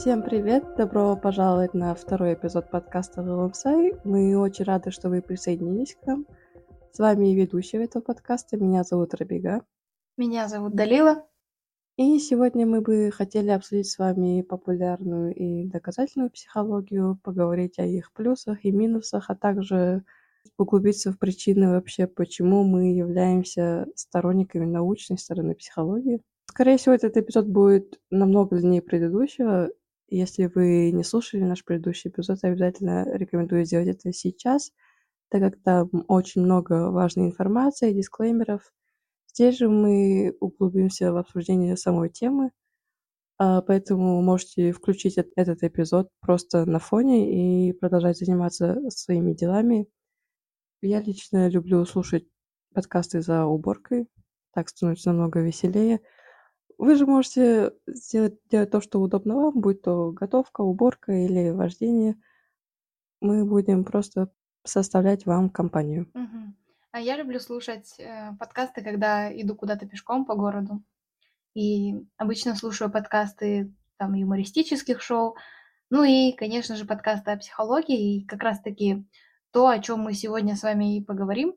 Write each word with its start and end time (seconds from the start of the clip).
Всем 0.00 0.22
привет! 0.22 0.64
Добро 0.78 1.14
пожаловать 1.14 1.74
на 1.74 1.94
второй 1.94 2.32
эпизод 2.32 2.70
подкаста 2.70 3.20
LLMSI. 3.20 4.00
Мы 4.04 4.34
очень 4.34 4.64
рады, 4.64 4.90
что 4.92 5.10
вы 5.10 5.20
присоединились 5.20 5.94
к 5.94 6.06
нам. 6.06 6.26
С 6.90 6.98
вами 6.98 7.34
ведущая 7.34 7.84
этого 7.84 8.02
подкаста. 8.02 8.56
Меня 8.56 8.82
зовут 8.82 9.12
Рабига. 9.12 9.62
Меня 10.16 10.48
зовут 10.48 10.74
Далила. 10.74 11.26
И 11.98 12.18
сегодня 12.18 12.66
мы 12.66 12.80
бы 12.80 13.10
хотели 13.10 13.50
обсудить 13.50 13.90
с 13.90 13.98
вами 13.98 14.40
популярную 14.40 15.34
и 15.34 15.66
доказательную 15.66 16.30
психологию, 16.30 17.20
поговорить 17.22 17.78
о 17.78 17.84
их 17.84 18.10
плюсах 18.14 18.64
и 18.64 18.72
минусах, 18.72 19.28
а 19.28 19.34
также 19.34 20.02
углубиться 20.56 21.12
в 21.12 21.18
причины 21.18 21.72
вообще, 21.72 22.06
почему 22.06 22.64
мы 22.64 22.94
являемся 22.94 23.86
сторонниками 23.94 24.64
научной 24.64 25.18
стороны 25.18 25.54
психологии. 25.54 26.22
Скорее 26.46 26.78
всего, 26.78 26.94
этот 26.94 27.18
эпизод 27.18 27.46
будет 27.46 28.00
намного 28.10 28.56
длиннее 28.56 28.82
предыдущего. 28.82 29.70
Если 30.10 30.46
вы 30.46 30.90
не 30.90 31.04
слушали 31.04 31.42
наш 31.42 31.64
предыдущий 31.64 32.10
эпизод, 32.10 32.40
обязательно 32.42 33.06
рекомендую 33.16 33.64
сделать 33.64 33.88
это 33.88 34.12
сейчас, 34.12 34.72
так 35.28 35.40
как 35.40 35.62
там 35.62 35.88
очень 36.08 36.42
много 36.42 36.90
важной 36.90 37.26
информации, 37.26 37.92
дисклеймеров. 37.92 38.72
Здесь 39.28 39.58
же 39.58 39.68
мы 39.68 40.36
углубимся 40.40 41.12
в 41.12 41.16
обсуждение 41.16 41.76
самой 41.76 42.10
темы, 42.10 42.50
а, 43.38 43.62
поэтому 43.62 44.20
можете 44.20 44.72
включить 44.72 45.16
этот 45.36 45.62
эпизод 45.62 46.10
просто 46.20 46.66
на 46.66 46.78
фоне 46.78 47.68
и 47.68 47.72
продолжать 47.72 48.18
заниматься 48.18 48.80
своими 48.90 49.32
делами. 49.32 49.88
Я 50.82 51.00
лично 51.00 51.48
люблю 51.48 51.84
слушать 51.86 52.26
подкасты 52.74 53.22
за 53.22 53.46
уборкой, 53.46 54.08
так 54.52 54.68
становится 54.68 55.12
намного 55.12 55.40
веселее. 55.40 56.00
Вы 56.80 56.96
же 56.96 57.04
можете 57.04 57.74
сделать 57.86 58.38
делать 58.50 58.70
то, 58.70 58.80
что 58.80 59.02
удобно 59.02 59.36
вам, 59.36 59.60
будь 59.60 59.82
то 59.82 60.12
готовка, 60.12 60.62
уборка 60.62 61.12
или 61.12 61.50
вождение. 61.50 62.16
Мы 63.20 63.44
будем 63.44 63.84
просто 63.84 64.32
составлять 64.64 65.26
вам 65.26 65.50
компанию. 65.50 66.10
А 66.90 66.98
я 66.98 67.18
люблю 67.18 67.38
слушать 67.38 67.96
э, 67.98 68.32
подкасты, 68.38 68.82
когда 68.82 69.30
иду 69.30 69.54
куда-то 69.54 69.86
пешком 69.86 70.24
по 70.24 70.34
городу. 70.34 70.82
И 71.52 71.96
обычно 72.16 72.56
слушаю 72.56 72.90
подкасты 72.90 73.74
там 73.98 74.14
юмористических 74.14 75.02
шоу. 75.02 75.36
Ну 75.90 76.02
и, 76.02 76.32
конечно 76.32 76.76
же, 76.76 76.86
подкасты 76.86 77.32
о 77.32 77.36
психологии. 77.36 78.16
И 78.16 78.26
как 78.26 78.42
раз-таки 78.42 79.04
то, 79.50 79.68
о 79.68 79.78
чем 79.80 80.00
мы 80.00 80.14
сегодня 80.14 80.56
с 80.56 80.62
вами 80.62 80.96
и 80.96 81.04
поговорим, 81.04 81.54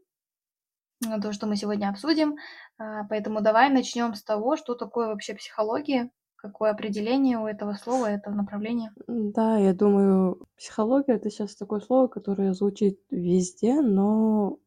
то, 1.21 1.33
что 1.33 1.47
мы 1.47 1.55
сегодня 1.55 1.89
обсудим. 1.89 2.35
А, 2.77 3.03
Поэтому 3.09 3.41
давай 3.41 3.69
начнем 3.69 4.13
с 4.13 4.23
того, 4.23 4.57
что 4.57 4.75
такое 4.75 5.07
вообще 5.07 5.33
психология, 5.35 6.09
какое 6.35 6.71
определение 6.71 7.37
у 7.37 7.47
этого 7.47 7.73
слова, 7.73 8.07
этого 8.07 8.33
направления. 8.33 8.91
Да, 9.07 9.57
я 9.57 9.73
думаю, 9.73 10.45
психология 10.57 11.13
это 11.13 11.29
сейчас 11.29 11.55
такое 11.55 11.79
слово, 11.79 12.07
которое 12.07 12.53
звучит 12.53 12.99
везде, 13.09 13.81
но 13.81 14.59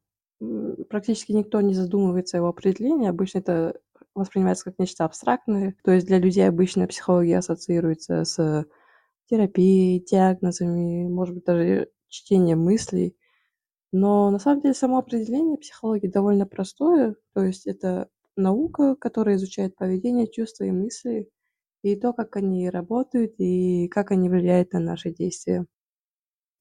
практически 0.88 1.32
никто 1.32 1.60
не 1.60 1.74
задумывается 1.74 2.36
его 2.36 2.48
определении. 2.48 3.08
Обычно 3.08 3.38
это 3.38 3.80
воспринимается 4.14 4.64
как 4.64 4.78
нечто 4.78 5.04
абстрактное. 5.04 5.76
То 5.84 5.92
есть 5.92 6.06
для 6.06 6.18
людей 6.18 6.48
обычно 6.48 6.86
психология 6.86 7.38
ассоциируется 7.38 8.24
с 8.24 8.66
терапией, 9.28 10.00
диагнозами, 10.00 11.08
может 11.08 11.34
быть, 11.34 11.44
даже 11.44 11.90
чтением 12.08 12.60
мыслей. 12.60 13.16
Но 13.92 14.30
на 14.30 14.38
самом 14.38 14.60
деле 14.62 14.74
само 14.74 14.98
определение 14.98 15.58
психологии 15.58 16.08
довольно 16.08 16.46
простое. 16.46 17.16
То 17.34 17.42
есть 17.44 17.66
это 17.66 18.08
наука, 18.36 18.94
которая 18.96 19.36
изучает 19.36 19.76
поведение, 19.76 20.30
чувства 20.30 20.64
и 20.64 20.70
мысли, 20.72 21.28
и 21.82 21.96
то, 21.96 22.12
как 22.12 22.36
они 22.36 22.70
работают, 22.70 23.34
и 23.38 23.88
как 23.88 24.10
они 24.12 24.28
влияют 24.30 24.72
на 24.72 24.80
наши 24.80 25.12
действия. 25.12 25.66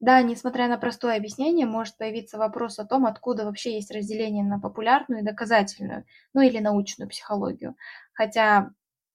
Да, 0.02 0.22
несмотря 0.22 0.68
на 0.68 0.78
простое 0.78 1.16
объяснение, 1.18 1.66
может 1.66 1.98
появиться 1.98 2.38
вопрос 2.38 2.80
о 2.80 2.86
том, 2.86 3.06
откуда 3.06 3.46
вообще 3.46 3.76
есть 3.76 3.92
разделение 3.92 4.44
на 4.44 4.60
популярную 4.60 5.22
и 5.22 5.26
доказательную, 5.26 6.06
ну 6.34 6.42
или 6.42 6.60
научную 6.60 7.10
психологию. 7.10 7.76
Хотя 8.14 8.72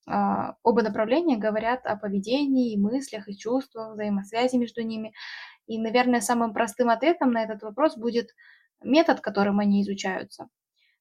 а, 0.08 0.56
оба 0.62 0.82
направления 0.82 1.36
говорят 1.36 1.86
о 1.86 1.96
поведении, 1.96 2.76
мыслях 2.78 3.28
и 3.28 3.36
чувствах, 3.36 3.92
взаимосвязи 3.92 4.56
между 4.56 4.82
ними. 4.82 5.12
И, 5.70 5.78
наверное, 5.78 6.20
самым 6.20 6.52
простым 6.52 6.90
ответом 6.90 7.30
на 7.30 7.44
этот 7.44 7.62
вопрос 7.62 7.96
будет 7.96 8.34
метод, 8.82 9.20
которым 9.20 9.60
они 9.60 9.82
изучаются. 9.82 10.48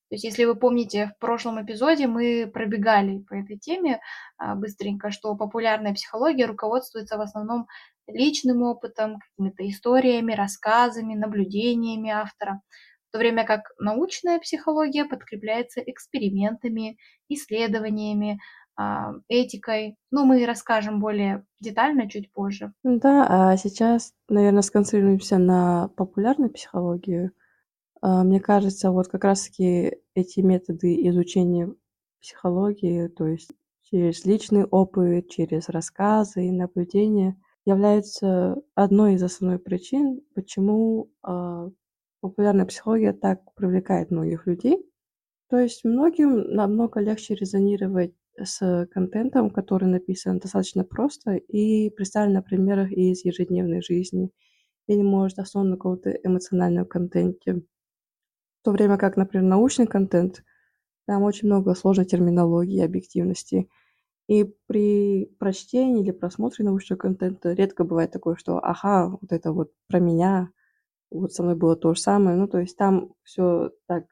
То 0.10 0.16
есть, 0.16 0.24
если 0.24 0.46
вы 0.46 0.56
помните, 0.56 1.08
в 1.08 1.20
прошлом 1.20 1.60
эпизоде 1.64 2.06
мы 2.06 2.48
пробегали 2.54 3.18
по 3.28 3.34
этой 3.34 3.58
теме 3.58 4.00
а, 4.38 4.54
быстренько, 4.54 5.10
что 5.10 5.36
популярная 5.36 5.96
психология 5.96 6.46
руководствуется 6.46 7.18
в 7.18 7.22
основном 7.22 7.66
личным 8.06 8.62
опытом, 8.62 9.18
какими-то 9.20 9.68
историями, 9.68 10.34
рассказами, 10.34 11.16
наблюдениями 11.16 12.12
автора, 12.12 12.62
в 13.10 13.12
то 13.14 13.18
время 13.18 13.46
как 13.46 13.72
научная 13.80 14.38
психология 14.38 15.06
подкрепляется 15.06 15.82
экспериментами, 15.82 17.00
исследованиями, 17.28 18.40
этикой. 19.28 19.96
Ну, 20.12 20.26
мы 20.26 20.46
расскажем 20.46 21.00
более 21.00 21.46
детально 21.60 22.10
чуть 22.10 22.32
позже. 22.32 22.74
Да, 22.84 23.26
а 23.30 23.58
сейчас, 23.58 24.14
наверное, 24.28 24.62
сконцентрируемся 24.62 25.38
на 25.38 25.90
популярной 25.96 26.50
психологии. 26.50 27.32
А, 28.02 28.24
Мне 28.24 28.40
кажется, 28.40 28.92
вот 28.92 29.08
как 29.08 29.24
раз-таки 29.24 29.98
эти 30.16 30.40
методы 30.40 30.96
изучения 31.10 31.74
психологии, 32.22 33.08
то 33.08 33.28
есть 33.28 33.52
через 33.84 34.26
личный 34.26 34.66
опыт, 34.66 35.30
через 35.30 35.70
рассказы 35.70 36.46
и 36.46 36.52
наблюдения, 36.52 37.36
являются 37.66 38.58
одной 38.76 39.16
из 39.16 39.24
основных 39.24 39.64
причин, 39.64 40.22
почему 40.34 41.12
а, 41.22 41.70
популярная 42.22 42.66
психология 42.66 43.14
так 43.14 43.54
привлекает 43.56 44.12
многих 44.12 44.48
людей. 44.48 44.86
То 45.50 45.58
есть 45.58 45.84
многим 45.84 46.54
намного 46.54 47.00
легче 47.00 47.36
резонировать 47.36 48.14
с 48.44 48.88
контентом, 48.92 49.50
который 49.50 49.88
написан 49.90 50.40
достаточно 50.40 50.84
просто 50.84 51.36
и 51.36 51.90
представлен 51.92 52.34
на 52.34 52.42
примерах 52.42 52.92
из 52.92 53.26
ежедневной 53.26 53.82
жизни 53.82 54.32
или, 54.88 55.02
может, 55.04 55.40
основан 55.40 55.72
на 55.72 55.78
каком-то 55.78 56.12
эмоциональном 56.12 56.86
контенте. 56.86 57.62
В 58.62 58.66
то 58.66 58.72
время 58.72 58.98
как, 58.98 59.18
например, 59.18 59.46
научный 59.48 59.88
контент, 59.88 60.44
там 61.08 61.24
очень 61.24 61.48
много 61.48 61.76
сложной 61.76 62.06
терминологии, 62.06 62.82
объективности. 62.84 63.70
И 64.28 64.46
при 64.68 65.28
прочтении 65.40 66.04
или 66.04 66.12
просмотре 66.12 66.66
научного 66.66 67.00
контента 67.00 67.54
редко 67.54 67.84
бывает 67.86 68.12
такое, 68.12 68.36
что 68.36 68.60
ага, 68.60 69.10
вот 69.22 69.32
это 69.32 69.54
вот 69.54 69.72
про 69.88 70.00
меня, 70.00 70.52
вот 71.12 71.34
со 71.34 71.44
мной 71.44 71.56
было 71.56 71.76
то 71.76 71.94
же 71.96 72.02
самое. 72.02 72.38
Ну, 72.38 72.48
то 72.48 72.60
есть 72.60 72.78
там 72.78 73.14
все 73.24 73.72
так 73.88 74.06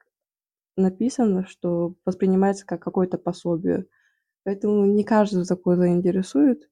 написано, 0.76 1.46
что 1.46 1.94
воспринимается 2.06 2.66
как 2.66 2.82
какое-то 2.82 3.18
пособие. 3.18 3.86
Поэтому 4.44 4.86
не 4.86 5.04
каждого 5.04 5.44
такое 5.44 5.76
заинтересует. 5.76 6.68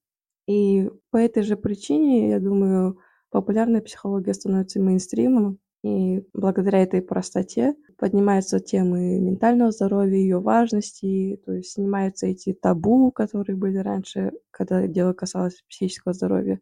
И 0.46 0.90
по 1.10 1.16
этой 1.16 1.42
же 1.42 1.56
причине, 1.56 2.30
я 2.30 2.40
думаю, 2.40 2.98
популярная 3.30 3.80
психология 3.80 4.34
становится 4.34 4.80
мейнстримом, 4.80 5.58
и 5.82 6.24
благодаря 6.32 6.82
этой 6.82 7.00
простоте 7.02 7.74
поднимаются 7.96 8.58
темы 8.60 9.20
ментального 9.20 9.70
здоровья, 9.70 10.16
ее 10.16 10.40
важности, 10.40 11.40
то 11.44 11.52
есть 11.52 11.72
снимаются 11.72 12.26
эти 12.26 12.52
табу, 12.52 13.12
которые 13.12 13.56
были 13.56 13.78
раньше, 13.78 14.32
когда 14.50 14.86
дело 14.86 15.12
касалось 15.12 15.62
психического 15.68 16.12
здоровья, 16.12 16.60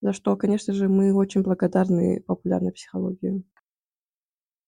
за 0.00 0.12
что, 0.12 0.36
конечно 0.36 0.72
же, 0.72 0.88
мы 0.88 1.14
очень 1.14 1.42
благодарны 1.42 2.22
популярной 2.26 2.72
психологии. 2.72 3.42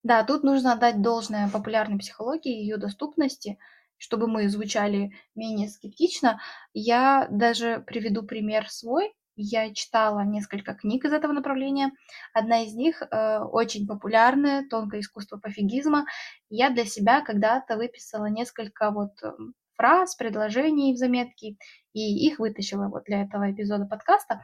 Да, 0.03 0.23
тут 0.23 0.43
нужно 0.43 0.73
отдать 0.73 1.01
должное 1.01 1.49
популярной 1.49 1.97
психологии 1.97 2.59
и 2.59 2.61
ее 2.61 2.77
доступности, 2.77 3.57
чтобы 3.97 4.27
мы 4.27 4.47
звучали 4.49 5.11
менее 5.35 5.69
скептично. 5.69 6.39
Я 6.73 7.27
даже 7.29 7.83
приведу 7.85 8.23
пример 8.23 8.69
свой. 8.69 9.13
Я 9.35 9.71
читала 9.73 10.21
несколько 10.21 10.73
книг 10.73 11.05
из 11.05 11.13
этого 11.13 11.31
направления. 11.31 11.91
Одна 12.33 12.63
из 12.63 12.73
них 12.73 13.03
э, 13.03 13.39
очень 13.39 13.85
популярная, 13.85 14.67
«Тонкое 14.67 15.01
искусство 15.01 15.37
пофигизма». 15.37 16.05
Я 16.49 16.71
для 16.71 16.85
себя 16.85 17.21
когда-то 17.21 17.77
выписала 17.77 18.25
несколько 18.25 18.89
вот 18.89 19.11
э, 19.21 19.31
фраз, 19.75 20.15
предложений 20.15 20.95
в 20.95 20.97
заметки, 20.97 21.57
и 21.93 22.27
их 22.27 22.39
вытащила 22.39 22.87
вот 22.87 23.03
для 23.03 23.21
этого 23.21 23.51
эпизода 23.51 23.85
подкаста. 23.85 24.41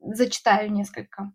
Зачитаю 0.00 0.72
несколько. 0.72 1.32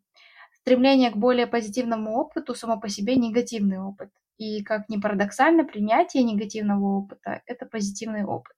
Стремление 0.52 1.12
к 1.12 1.16
более 1.16 1.48
позитивному 1.48 2.18
опыту 2.18 2.56
само 2.56 2.78
по 2.78 2.90
себе 2.90 3.16
негативный 3.16 3.80
опыт. 3.80 4.10
И 4.38 4.64
как 4.64 4.90
ни 4.90 4.98
парадоксально, 4.98 5.66
принятие 5.66 6.24
негативного 6.24 7.00
опыта– 7.00 7.42
это 7.46 7.66
позитивный 7.66 8.24
опыт. 8.24 8.54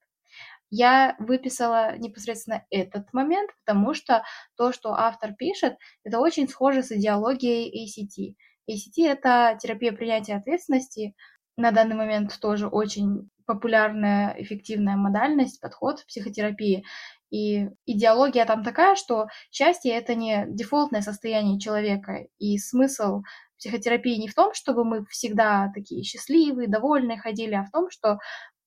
Я 0.71 1.15
выписала 1.19 1.97
непосредственно 1.97 2.63
этот 2.69 3.11
момент, 3.11 3.49
потому 3.65 3.93
что 3.93 4.23
то, 4.55 4.71
что 4.71 4.93
автор 4.93 5.33
пишет, 5.33 5.77
это 6.03 6.19
очень 6.19 6.47
схоже 6.47 6.83
с 6.83 6.91
идеологией 6.91 7.85
ACT. 7.85 8.35
ACT– 8.69 9.07
это 9.07 9.57
терапия 9.59 9.91
принятия 9.91 10.35
ответственности. 10.35 11.15
На 11.57 11.71
данный 11.71 11.95
момент 11.95 12.37
тоже 12.39 12.67
очень 12.67 13.29
популярная, 13.45 14.35
эффективная 14.37 14.95
модальность, 14.95 15.59
подход 15.59 16.01
в 16.01 16.05
психотерапии. 16.05 16.85
И 17.31 17.69
идеология 17.87 18.45
там 18.45 18.63
такая, 18.63 18.95
что 18.95 19.27
счастье 19.51 19.91
это 19.93 20.13
не 20.13 20.45
дефолтное 20.47 21.01
состояние 21.01 21.59
человека, 21.59 22.27
и 22.37 22.57
смысл 22.59 23.23
психотерапии 23.59 24.15
не 24.17 24.27
в 24.27 24.33
том, 24.33 24.53
чтобы 24.53 24.83
мы 24.83 25.05
всегда 25.05 25.71
такие 25.73 26.03
счастливые, 26.03 26.67
довольные 26.67 27.19
ходили, 27.19 27.53
а 27.53 27.65
в 27.65 27.71
том, 27.71 27.89
что 27.89 28.19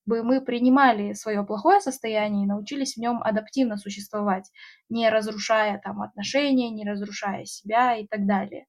бы 0.04 0.22
мы 0.22 0.40
принимали 0.40 1.12
свое 1.12 1.44
плохое 1.44 1.80
состояние 1.80 2.44
и 2.44 2.48
научились 2.48 2.94
в 2.94 3.00
нем 3.00 3.22
адаптивно 3.22 3.76
существовать, 3.76 4.50
не 4.88 5.08
разрушая 5.08 5.80
там 5.82 6.02
отношения, 6.02 6.70
не 6.70 6.84
разрушая 6.84 7.44
себя 7.44 7.96
и 7.96 8.06
так 8.06 8.26
далее. 8.26 8.66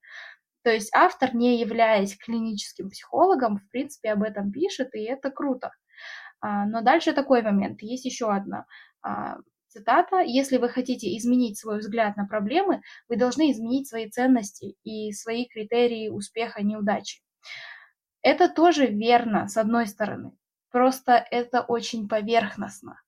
То 0.63 0.71
есть 0.71 0.91
автор, 0.95 1.35
не 1.35 1.59
являясь 1.59 2.17
клиническим 2.17 2.89
психологом, 2.89 3.57
в 3.57 3.69
принципе, 3.69 4.11
об 4.11 4.23
этом 4.23 4.51
пишет, 4.51 4.95
и 4.95 5.03
это 5.03 5.29
круто. 5.29 5.71
А, 6.39 6.65
но 6.65 6.81
дальше 6.81 7.13
такой 7.13 7.41
момент. 7.41 7.81
Есть 7.81 8.05
еще 8.05 8.31
одна 8.31 8.65
а, 9.01 9.37
цитата. 9.73 10.19
«Если 10.21 10.57
вы 10.57 10.69
хотите 10.69 11.17
изменить 11.17 11.57
свой 11.57 11.79
взгляд 11.79 12.15
на 12.15 12.25
проблемы, 12.25 12.81
вы 13.09 13.17
должны 13.17 13.51
изменить 13.51 13.87
свои 13.87 14.09
ценности 14.09 14.75
и 14.83 15.11
свои 15.11 15.45
критерии 15.45 16.09
успеха, 16.09 16.63
неудачи». 16.63 17.21
Это 18.21 18.47
тоже 18.47 18.85
верно, 18.87 19.47
с 19.47 19.57
одной 19.57 19.87
стороны. 19.87 20.31
Просто 20.71 21.13
это 21.31 21.61
очень 21.61 22.07
поверхностно. 22.07 23.01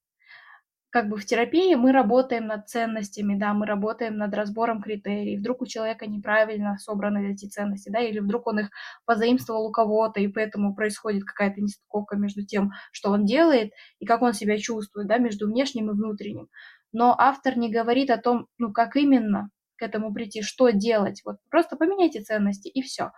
Как 0.95 1.09
бы 1.09 1.17
в 1.17 1.25
терапии 1.25 1.75
мы 1.75 1.91
работаем 1.91 2.47
над 2.47 2.69
ценностями, 2.69 3.37
да, 3.37 3.53
мы 3.53 3.65
работаем 3.65 4.15
над 4.15 4.33
разбором 4.33 4.81
критерий. 4.81 5.37
Вдруг 5.37 5.61
у 5.61 5.65
человека 5.65 6.07
неправильно 6.07 6.77
собраны 6.77 7.33
эти 7.33 7.47
ценности, 7.47 7.89
да, 7.89 7.99
или 7.99 8.19
вдруг 8.19 8.47
он 8.47 8.59
их 8.59 8.69
позаимствовал 9.03 9.67
у 9.67 9.73
кого-то, 9.73 10.21
и 10.21 10.29
поэтому 10.29 10.73
происходит 10.73 11.25
какая-то 11.25 11.59
нестыковка 11.59 12.15
между 12.15 12.45
тем, 12.45 12.71
что 12.93 13.11
он 13.11 13.25
делает, 13.25 13.73
и 13.99 14.05
как 14.05 14.21
он 14.21 14.31
себя 14.31 14.57
чувствует, 14.57 15.09
да, 15.09 15.17
между 15.17 15.47
внешним 15.47 15.89
и 15.89 15.93
внутренним. 15.93 16.47
Но 16.93 17.13
автор 17.19 17.57
не 17.57 17.69
говорит 17.69 18.09
о 18.09 18.17
том, 18.17 18.47
ну, 18.57 18.71
как 18.71 18.95
именно 18.95 19.49
к 19.75 19.81
этому 19.81 20.13
прийти, 20.13 20.43
что 20.43 20.69
делать. 20.69 21.23
Вот 21.25 21.39
просто 21.49 21.75
поменяйте 21.75 22.21
ценности, 22.21 22.69
и 22.69 22.81
все. 22.81 23.11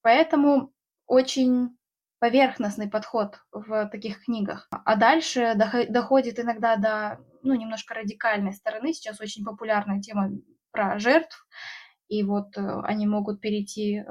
Поэтому 0.00 0.72
очень 1.06 1.76
поверхностный 2.20 2.88
подход 2.88 3.40
в 3.50 3.88
таких 3.88 4.24
книгах. 4.24 4.68
А 4.70 4.96
дальше 4.96 5.54
доходит 5.88 6.38
иногда 6.38 6.76
до 6.76 7.18
ну, 7.42 7.54
немножко 7.54 7.94
радикальной 7.94 8.52
стороны. 8.52 8.92
Сейчас 8.92 9.20
очень 9.20 9.44
популярная 9.44 10.00
тема 10.00 10.30
про 10.70 10.98
жертв, 10.98 11.46
и 12.08 12.22
вот 12.22 12.56
э, 12.56 12.80
они 12.84 13.06
могут 13.06 13.40
перейти 13.40 13.98
э, 13.98 14.04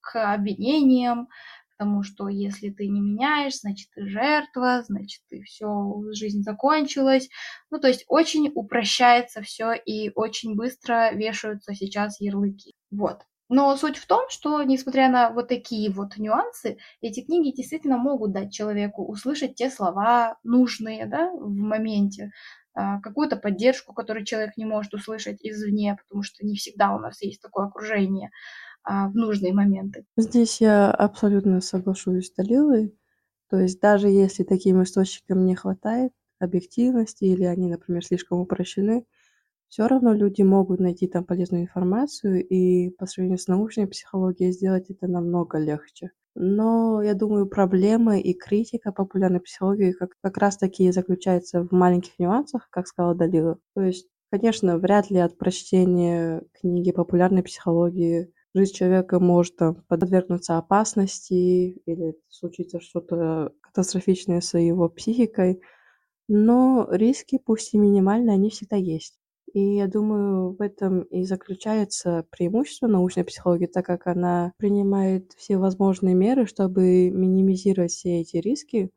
к 0.00 0.34
обвинениям, 0.34 1.28
потому 1.76 2.02
что 2.02 2.28
если 2.28 2.70
ты 2.70 2.88
не 2.88 3.00
меняешь, 3.00 3.60
значит 3.60 3.90
ты 3.94 4.06
жертва, 4.08 4.82
значит 4.82 5.22
ты 5.28 5.42
все, 5.42 6.02
жизнь 6.12 6.42
закончилась. 6.42 7.28
Ну, 7.70 7.78
то 7.78 7.88
есть 7.88 8.04
очень 8.08 8.50
упрощается 8.54 9.42
все 9.42 9.72
и 9.72 10.10
очень 10.14 10.56
быстро 10.56 11.12
вешаются 11.12 11.74
сейчас 11.74 12.20
ярлыки. 12.20 12.72
Вот. 12.90 13.22
Но 13.48 13.76
суть 13.76 13.98
в 13.98 14.06
том, 14.06 14.28
что, 14.30 14.62
несмотря 14.62 15.10
на 15.10 15.30
вот 15.30 15.48
такие 15.48 15.90
вот 15.90 16.16
нюансы, 16.16 16.78
эти 17.00 17.22
книги 17.22 17.54
действительно 17.54 17.98
могут 17.98 18.32
дать 18.32 18.52
человеку 18.52 19.04
услышать 19.04 19.54
те 19.54 19.70
слова 19.70 20.38
нужные 20.42 21.06
да, 21.06 21.30
в 21.32 21.50
моменте, 21.50 22.30
а, 22.74 23.00
какую-то 23.00 23.36
поддержку, 23.36 23.92
которую 23.92 24.24
человек 24.24 24.56
не 24.56 24.64
может 24.64 24.94
услышать 24.94 25.38
извне, 25.42 25.96
потому 26.02 26.22
что 26.22 26.44
не 26.44 26.56
всегда 26.56 26.94
у 26.94 26.98
нас 26.98 27.22
есть 27.22 27.40
такое 27.40 27.66
окружение 27.66 28.30
а, 28.82 29.08
в 29.08 29.14
нужные 29.14 29.52
моменты. 29.52 30.04
Здесь 30.16 30.60
я 30.60 30.90
абсолютно 30.90 31.60
соглашусь 31.60 32.28
с 32.28 32.32
Далилой. 32.32 32.96
То 33.50 33.58
есть 33.58 33.80
даже 33.80 34.08
если 34.08 34.42
таким 34.42 34.82
источникам 34.82 35.44
не 35.44 35.54
хватает 35.54 36.12
объективности 36.40 37.24
или 37.24 37.44
они, 37.44 37.68
например, 37.70 38.04
слишком 38.04 38.40
упрощены, 38.40 39.04
все 39.68 39.86
равно 39.86 40.12
люди 40.12 40.42
могут 40.42 40.80
найти 40.80 41.06
там 41.06 41.24
полезную 41.24 41.64
информацию, 41.64 42.46
и 42.46 42.90
по 42.90 43.06
сравнению 43.06 43.38
с 43.38 43.48
научной 43.48 43.86
психологией 43.86 44.52
сделать 44.52 44.90
это 44.90 45.06
намного 45.08 45.58
легче. 45.58 46.10
Но 46.36 47.00
я 47.02 47.14
думаю, 47.14 47.46
проблема 47.46 48.18
и 48.18 48.34
критика 48.34 48.92
популярной 48.92 49.40
психологии 49.40 49.92
как, 49.92 50.10
как 50.20 50.36
раз 50.38 50.56
таки 50.56 50.90
заключается 50.90 51.62
в 51.62 51.70
маленьких 51.70 52.18
нюансах, 52.18 52.68
как 52.70 52.88
сказала 52.88 53.14
Далила. 53.14 53.58
То 53.74 53.82
есть, 53.82 54.08
конечно, 54.30 54.78
вряд 54.78 55.10
ли 55.10 55.18
от 55.18 55.38
прочтения 55.38 56.42
книги 56.60 56.90
популярной 56.90 57.44
психологии 57.44 58.32
жизнь 58.54 58.74
человека 58.74 59.20
может 59.20 59.56
там, 59.56 59.76
подвергнуться 59.88 60.58
опасности 60.58 61.82
или 61.86 62.16
случится 62.28 62.80
что-то 62.80 63.52
катастрофичное 63.60 64.40
с 64.40 64.58
его 64.58 64.88
психикой. 64.88 65.60
Но 66.28 66.88
риски, 66.90 67.38
пусть 67.38 67.74
и 67.74 67.78
минимальные, 67.78 68.34
они 68.34 68.50
всегда 68.50 68.76
есть. 68.76 69.18
И 69.54 69.76
я 69.76 69.86
думаю, 69.86 70.52
в 70.56 70.60
этом 70.60 71.02
и 71.04 71.24
заключается 71.24 72.26
преимущество 72.30 72.88
научной 72.88 73.24
психологии, 73.24 73.66
так 73.66 73.86
как 73.86 74.06
она 74.08 74.52
принимает 74.58 75.32
все 75.36 75.56
возможные 75.58 76.14
меры, 76.14 76.46
чтобы 76.46 77.10
минимизировать 77.10 77.92
все 77.92 78.20
эти 78.20 78.36
риски, 78.38 78.90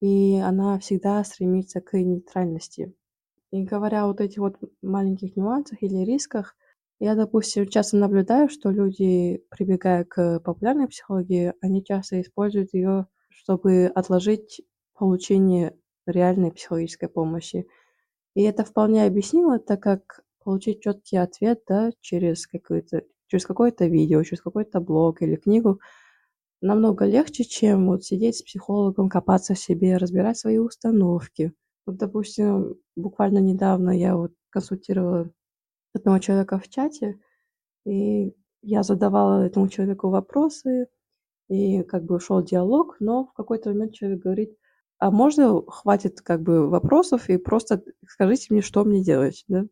и 0.00 0.36
она 0.36 0.78
всегда 0.78 1.24
стремится 1.24 1.80
к 1.80 1.98
нейтральности. 1.98 2.94
И 3.52 3.64
говоря 3.64 4.06
вот 4.06 4.20
этих 4.20 4.38
вот 4.38 4.56
маленьких 4.82 5.36
нюансах 5.36 5.82
или 5.82 6.04
рисках, 6.04 6.56
я, 7.00 7.14
допустим, 7.16 7.68
часто 7.68 7.96
наблюдаю, 7.98 8.48
что 8.48 8.70
люди, 8.70 9.42
прибегая 9.50 10.04
к 10.04 10.40
популярной 10.40 10.88
психологии, 10.88 11.54
они 11.60 11.84
часто 11.84 12.20
используют 12.20 12.74
ее, 12.74 13.06
чтобы 13.30 13.86
отложить 13.94 14.62
получение 14.94 15.76
реальной 16.06 16.52
психологической 16.52 17.08
помощи. 17.08 17.66
И 18.34 18.42
это 18.42 18.64
вполне 18.64 19.04
объяснимо, 19.04 19.58
так 19.58 19.82
как 19.82 20.22
получить 20.42 20.82
четкий 20.82 21.16
ответ, 21.16 21.62
да, 21.68 21.90
через 22.00 22.46
какое-то 22.46 23.02
через 23.28 23.46
какое-то 23.46 23.86
видео, 23.86 24.22
через 24.22 24.42
какой-то 24.42 24.80
блог 24.80 25.22
или 25.22 25.36
книгу 25.36 25.80
намного 26.60 27.04
легче, 27.04 27.44
чем 27.44 27.86
вот 27.88 28.04
сидеть 28.04 28.36
с 28.38 28.42
психологом, 28.42 29.08
копаться 29.08 29.54
в 29.54 29.58
себе, 29.58 29.96
разбирать 29.96 30.38
свои 30.38 30.58
установки. 30.58 31.52
Вот, 31.86 31.96
допустим, 31.96 32.76
буквально 32.96 33.38
недавно 33.38 33.90
я 33.90 34.16
вот 34.16 34.32
консультировала 34.50 35.30
одного 35.94 36.18
человека 36.18 36.58
в 36.58 36.68
чате, 36.68 37.18
и 37.84 38.34
я 38.62 38.82
задавала 38.82 39.44
этому 39.44 39.68
человеку 39.68 40.08
вопросы, 40.08 40.88
и 41.48 41.82
как 41.82 42.04
бы 42.04 42.20
шел 42.20 42.42
диалог, 42.42 42.96
но 43.00 43.26
в 43.26 43.32
какой-то 43.34 43.70
момент 43.70 43.92
человек 43.92 44.20
говорит, 44.20 44.56
а 45.04 45.10
можно 45.10 45.60
хватит 45.66 46.22
как 46.22 46.40
бы 46.40 46.66
вопросов 46.66 47.28
и 47.28 47.36
просто 47.36 47.82
скажите 48.08 48.46
мне, 48.48 48.62
что 48.62 48.84
мне 48.84 49.04
делать, 49.04 49.44
да? 49.48 49.66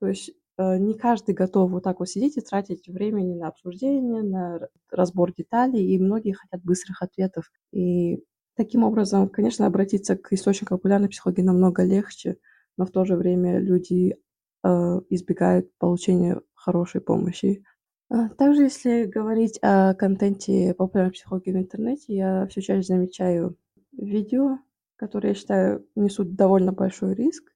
То 0.00 0.06
есть 0.06 0.30
э, 0.56 0.78
не 0.78 0.94
каждый 0.94 1.34
готов 1.34 1.72
вот 1.72 1.84
так 1.84 2.00
вот 2.00 2.08
сидеть 2.08 2.38
и 2.38 2.40
тратить 2.40 2.88
времени 2.88 3.34
на 3.34 3.48
обсуждение, 3.48 4.22
на 4.22 4.66
разбор 4.90 5.34
деталей, 5.34 5.84
и 5.84 5.98
многие 5.98 6.32
хотят 6.32 6.62
быстрых 6.64 7.02
ответов. 7.02 7.52
И 7.70 8.24
таким 8.56 8.84
образом, 8.84 9.28
конечно, 9.28 9.66
обратиться 9.66 10.16
к 10.16 10.32
источникам 10.32 10.78
популярной 10.78 11.10
психологии 11.10 11.42
намного 11.42 11.84
легче, 11.84 12.38
но 12.78 12.86
в 12.86 12.92
то 12.92 13.04
же 13.04 13.16
время 13.16 13.58
люди 13.58 14.16
э, 14.64 15.00
избегают 15.10 15.68
получения 15.76 16.40
хорошей 16.54 17.02
помощи. 17.02 17.62
А 18.08 18.30
также, 18.30 18.62
если 18.62 19.04
говорить 19.04 19.58
о 19.60 19.92
контенте 19.92 20.72
популярной 20.72 21.12
психологии 21.12 21.52
в 21.52 21.58
интернете, 21.58 22.14
я 22.14 22.46
все 22.46 22.62
чаще 22.62 22.86
замечаю 22.86 23.58
видео, 23.92 24.58
которые, 24.96 25.30
я 25.30 25.34
считаю, 25.34 25.86
несут 25.94 26.34
довольно 26.34 26.72
большой 26.72 27.14
риск. 27.14 27.52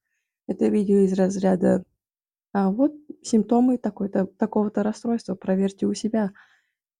Это 0.47 0.69
видео 0.69 0.99
из 0.99 1.13
разряда 1.13 1.85
а 2.59 2.71
вот 2.71 2.95
симптомы 3.21 3.77
такого-то 3.77 4.83
расстройства, 4.83 5.35
проверьте 5.35 5.85
у 5.85 5.93
себя. 5.93 6.33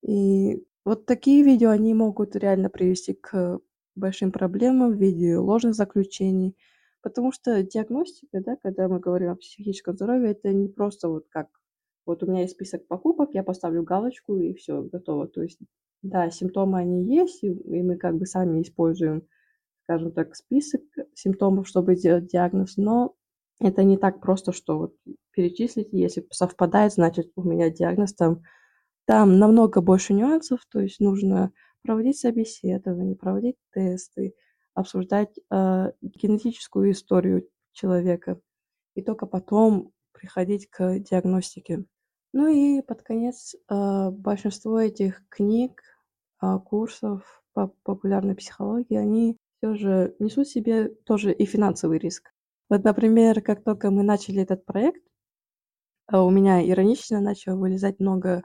И 0.03 0.63
вот 0.85 1.07
такие 1.07 1.43
видео, 1.43 1.71
они 1.71 1.95
могут 1.95 2.37
реально 2.37 2.69
привести 2.69 3.15
к 3.15 3.61
большим 3.95 4.33
проблемам 4.33 4.93
в 4.93 5.01
виде 5.01 5.39
ложных 5.39 5.75
заключений, 5.75 6.55
потому 7.01 7.33
что 7.33 7.63
диагностика, 7.63 8.43
да, 8.43 8.57
когда 8.57 8.87
мы 8.89 9.01
говорим 9.01 9.31
о 9.31 9.37
психическом 9.37 9.95
здоровье, 9.95 10.33
это 10.33 10.53
не 10.53 10.69
просто 10.69 11.09
вот 11.09 11.25
как 11.31 11.49
вот 12.05 12.23
у 12.23 12.27
меня 12.27 12.43
есть 12.43 12.53
список 12.53 12.87
покупок, 12.87 13.31
я 13.33 13.43
поставлю 13.43 13.83
галочку 13.83 14.37
и 14.37 14.53
все, 14.53 14.83
готово. 14.83 15.27
То 15.27 15.41
есть 15.43 15.59
да, 16.09 16.31
симптомы 16.31 16.79
они 16.79 17.05
есть, 17.05 17.43
и 17.43 17.83
мы 17.83 17.97
как 17.97 18.17
бы 18.17 18.27
сами 18.27 18.63
используем, 18.63 19.27
скажем 19.85 20.13
так, 20.13 20.35
список 20.35 20.83
симптомов, 21.15 21.69
чтобы 21.69 21.97
сделать 21.97 22.27
диагноз, 22.27 22.77
но 22.77 23.15
это 23.61 23.85
не 23.85 23.97
так 23.97 24.21
просто, 24.21 24.53
что 24.53 24.79
вот 24.79 24.95
перечислить, 25.33 25.89
если 25.93 26.27
совпадает, 26.31 26.93
значит, 26.93 27.31
у 27.37 27.43
меня 27.43 27.71
диагноз 27.71 28.15
там. 28.15 28.43
Там 29.07 29.39
намного 29.39 29.81
больше 29.81 30.15
нюансов, 30.15 30.61
то 30.69 30.81
есть 30.81 30.99
нужно 30.99 31.53
проводить 31.83 32.19
собеседование, 32.19 33.15
проводить 33.15 33.55
тесты, 33.73 34.35
обсуждать 34.75 35.39
э, 35.49 35.93
генетическую 36.03 36.91
историю 36.91 37.49
человека, 37.73 38.41
и 38.95 39.03
только 39.03 39.27
потом 39.27 39.93
приходить 40.13 40.69
к 40.69 40.99
диагностике. 40.99 41.85
Ну 42.33 42.49
и 42.49 42.83
под 42.83 43.03
конец 43.03 43.55
э, 43.55 44.11
большинство 44.11 44.81
этих 44.81 45.23
книг, 45.29 45.81
курсов 46.65 47.43
по 47.53 47.69
популярной 47.83 48.35
психологии, 48.35 48.97
они 48.97 49.37
все 49.59 49.75
же 49.75 50.15
несут 50.19 50.49
себе 50.49 50.89
тоже 51.05 51.33
и 51.33 51.47
финансовый 51.47 51.99
риск. 51.99 52.33
Вот, 52.69 52.85
например, 52.85 53.41
как 53.43 53.63
только 53.65 53.91
мы 53.91 54.03
начали 54.03 54.43
этот 54.43 54.65
проект, 54.65 55.03
а, 56.09 56.23
у 56.23 56.31
меня 56.31 56.67
иронично 56.69 57.21
начало 57.21 57.57
вылезать 57.57 58.01
много 58.01 58.43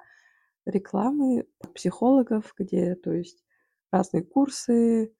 рекламы 0.66 1.46
психологов, 1.76 2.54
где, 2.58 2.96
то 2.96 3.12
есть, 3.12 3.44
разные 3.92 4.24
курсы, 4.24 5.14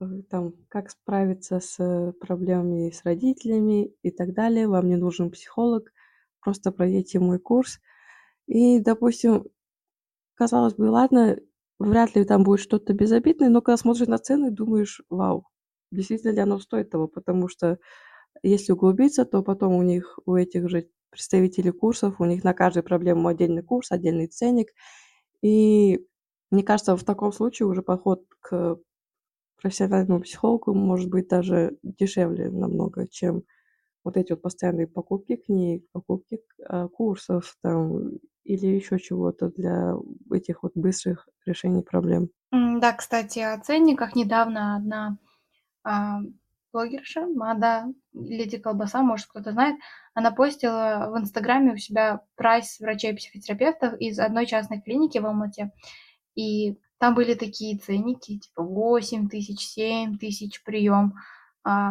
э, 0.00 0.04
там, 0.30 0.54
как 0.68 0.90
справиться 0.90 1.60
с 1.60 2.12
проблемами 2.20 2.90
с 2.90 3.04
родителями 3.04 3.92
и 4.02 4.10
так 4.10 4.34
далее. 4.34 4.68
Вам 4.68 4.88
не 4.88 4.96
нужен 4.96 5.30
психолог, 5.30 5.92
просто 6.40 6.72
пройдите 6.72 7.20
мой 7.20 7.38
курс. 7.38 7.80
И, 8.46 8.80
допустим, 8.80 9.46
казалось 10.34 10.74
бы, 10.74 10.84
ладно, 10.84 11.38
вряд 11.78 12.14
ли 12.16 12.24
там 12.24 12.44
будет 12.44 12.60
что-то 12.60 12.92
безобидное, 12.94 13.48
но 13.50 13.62
когда 13.62 13.76
смотришь 13.78 14.08
на 14.08 14.18
цены, 14.18 14.50
думаешь: 14.50 15.02
"Вау, 15.10 15.46
действительно 15.92 16.32
ли 16.32 16.40
оно 16.40 16.58
стоит 16.60 16.90
того?" 16.90 17.08
Потому 17.08 17.48
что 17.48 17.78
если 18.42 18.72
углубиться, 18.72 19.24
то 19.26 19.42
потом 19.42 19.74
у 19.74 19.82
них, 19.82 20.18
у 20.26 20.36
этих 20.36 20.68
же 20.70 20.88
представителей 21.10 21.72
курсов, 21.72 22.20
у 22.20 22.24
них 22.26 22.44
на 22.44 22.54
каждую 22.54 22.84
проблему 22.84 23.28
отдельный 23.28 23.62
курс, 23.62 23.92
отдельный 23.92 24.28
ценник. 24.28 24.70
И 25.42 26.06
мне 26.50 26.62
кажется, 26.64 26.96
в 26.96 27.04
таком 27.04 27.32
случае 27.32 27.68
уже 27.68 27.82
поход 27.82 28.24
к 28.40 28.78
профессиональному 29.62 30.20
психологу 30.22 30.74
может 30.74 31.10
быть 31.10 31.28
даже 31.28 31.78
дешевле 31.82 32.50
намного, 32.50 33.06
чем 33.08 33.44
вот 34.04 34.16
эти 34.16 34.32
вот 34.32 34.42
постоянные 34.42 34.86
покупки 34.86 35.36
книг, 35.36 35.84
покупки, 35.92 36.40
а, 36.66 36.88
курсов 36.88 37.56
там 37.62 38.18
или 38.44 38.66
еще 38.66 38.98
чего-то 38.98 39.50
для 39.50 39.94
этих 40.32 40.62
вот 40.62 40.72
быстрых 40.74 41.28
решений 41.44 41.82
проблем. 41.82 42.30
Да, 42.50 42.92
кстати, 42.92 43.40
о 43.40 43.58
ценниках. 43.60 44.14
Недавно 44.14 44.76
одна, 44.76 45.18
а, 45.84 46.20
блогерша, 46.72 47.26
Мада, 47.26 47.86
Леди 48.14 48.58
Колбаса, 48.58 49.02
может, 49.02 49.26
кто-то 49.26 49.52
знает, 49.52 49.76
она 50.14 50.30
постила 50.30 51.10
в 51.12 51.18
Инстаграме 51.18 51.74
у 51.74 51.76
себя 51.76 52.22
прайс 52.36 52.80
врачей-психотерапевтов 52.80 53.94
из 54.00 54.18
одной 54.18 54.46
частной 54.46 54.80
клиники 54.80 55.18
в 55.18 55.26
Алмате. 55.26 55.72
И 56.34 56.78
там 56.98 57.14
были 57.14 57.34
такие 57.34 57.78
ценники, 57.78 58.38
типа 58.38 58.62
8 58.62 59.28
тысяч, 59.28 59.60
7 59.60 60.18
тысяч 60.18 60.62
прием, 60.64 61.14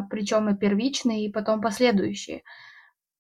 причем 0.10 0.50
и 0.50 0.58
первичные, 0.58 1.26
и 1.26 1.32
потом 1.32 1.62
последующие. 1.62 2.44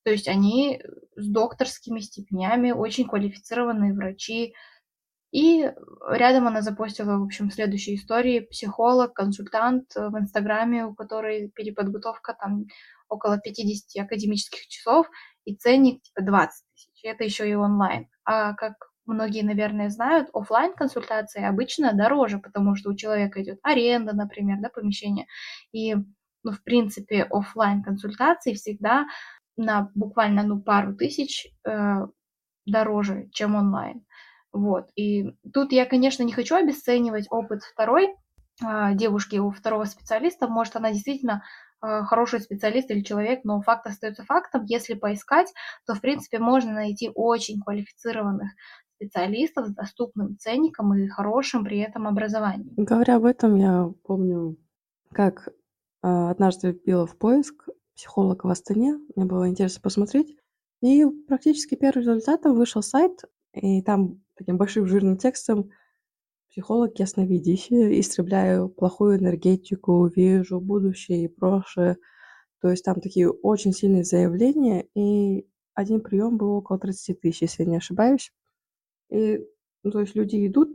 То 0.04 0.12
есть 0.12 0.28
они 0.28 0.82
с 1.16 1.28
докторскими 1.28 2.00
степенями, 2.00 2.72
очень 2.72 3.08
квалифицированные 3.08 3.94
врачи. 3.94 4.54
И 5.32 5.70
рядом 6.10 6.48
она 6.48 6.62
запостила, 6.62 7.18
в 7.18 7.24
общем, 7.24 7.52
следующие 7.52 7.98
истории. 7.98 8.40
Психолог, 8.40 9.14
консультант 9.14 9.94
в 9.96 10.18
Инстаграме, 10.18 10.86
у 10.86 10.96
которой 10.96 11.50
переподготовка 11.50 12.34
там 12.40 12.66
около 13.10 13.38
50 13.38 14.06
академических 14.06 14.68
часов, 14.68 15.10
и 15.44 15.56
ценник 15.56 16.02
типа 16.04 16.22
20 16.22 16.66
тысяч. 16.74 17.04
Это 17.04 17.24
еще 17.24 17.50
и 17.50 17.56
онлайн. 17.56 18.08
А 18.24 18.54
как 18.54 18.76
многие, 19.06 19.44
наверное, 19.44 19.90
знают, 19.90 20.30
офлайн 20.34 20.74
консультации 20.74 21.44
обычно 21.44 21.94
дороже, 21.94 22.40
потому 22.40 22.76
что 22.76 22.90
у 22.90 22.96
человека 22.96 23.42
идет 23.42 23.60
аренда, 23.64 24.14
например, 24.14 24.58
да, 24.62 24.70
помещения. 24.70 25.26
И, 25.72 25.96
ну, 26.44 26.52
в 26.52 26.64
принципе, 26.64 27.24
офлайн 27.24 27.84
консультации 27.84 28.54
всегда 28.54 29.06
на 29.58 29.90
буквально, 29.96 30.44
ну, 30.44 30.62
пару 30.62 30.96
тысяч 30.96 31.48
э, 31.68 32.08
дороже, 32.66 33.30
чем 33.32 33.56
онлайн. 33.56 34.06
Вот. 34.54 34.90
И 34.96 35.36
тут 35.54 35.72
я, 35.72 35.86
конечно, 35.86 36.24
не 36.24 36.34
хочу 36.34 36.56
обесценивать 36.56 37.28
опыт 37.30 37.64
второй 37.64 38.16
э, 38.64 38.94
девушки 38.94 39.38
у 39.38 39.52
второго 39.52 39.86
специалиста. 39.86 40.48
Может, 40.48 40.76
она 40.76 40.92
действительно 40.92 41.44
э, 41.84 42.04
хороший 42.04 42.40
специалист 42.40 42.90
или 42.92 43.02
человек, 43.02 43.42
но 43.44 43.62
факт 43.62 43.88
остается 43.88 44.24
фактом. 44.24 44.64
Если 44.66 44.94
поискать, 44.94 45.52
то, 45.86 45.96
в 45.96 46.02
принципе, 46.02 46.40
можно 46.40 46.74
найти 46.74 47.12
очень 47.14 47.60
квалифицированных 47.62 48.52
специалистов 48.96 49.68
с 49.68 49.76
доступным 49.76 50.38
ценником 50.38 50.94
и 50.96 51.08
хорошим 51.08 51.64
при 51.64 51.80
этом 51.80 52.08
образованием. 52.08 52.74
Говоря 52.78 53.18
об 53.18 53.26
этом, 53.26 53.56
я 53.56 53.92
помню, 54.04 54.58
как 55.12 55.50
однажды 56.02 56.72
вбила 56.72 57.06
в 57.06 57.18
поиск 57.18 57.68
психолог 57.96 58.44
в 58.44 58.50
Астане. 58.50 59.00
Мне 59.16 59.26
было 59.26 59.50
интересно 59.50 59.82
посмотреть. 59.82 60.36
И 60.82 61.06
практически 61.28 61.76
первым 61.76 62.04
результатом 62.04 62.56
вышел 62.56 62.84
сайт, 62.84 63.24
и 63.54 63.82
там 63.82 64.22
таким 64.36 64.58
большим 64.58 64.86
жирным 64.86 65.18
текстом 65.18 65.72
психолог 66.50 66.98
ясновидящий, 67.00 68.00
истребляю 68.00 68.70
плохую 68.70 69.18
энергетику, 69.18 70.08
вижу 70.08 70.60
будущее 70.60 71.26
и 71.26 71.28
прошлое. 71.28 71.98
То 72.62 72.70
есть 72.70 72.84
там 72.84 73.00
такие 73.00 73.30
очень 73.30 73.74
сильные 73.74 74.04
заявления, 74.04 74.88
и 74.96 75.48
один 75.74 76.02
прием 76.02 76.38
был 76.38 76.54
около 76.54 76.80
30 76.80 77.22
тысяч, 77.22 77.42
если 77.44 77.64
я 77.64 77.70
не 77.70 77.78
ошибаюсь. 77.78 78.32
И, 79.10 79.40
ну, 79.84 79.92
то 79.92 80.00
есть 80.00 80.16
люди 80.16 80.48
идут, 80.48 80.70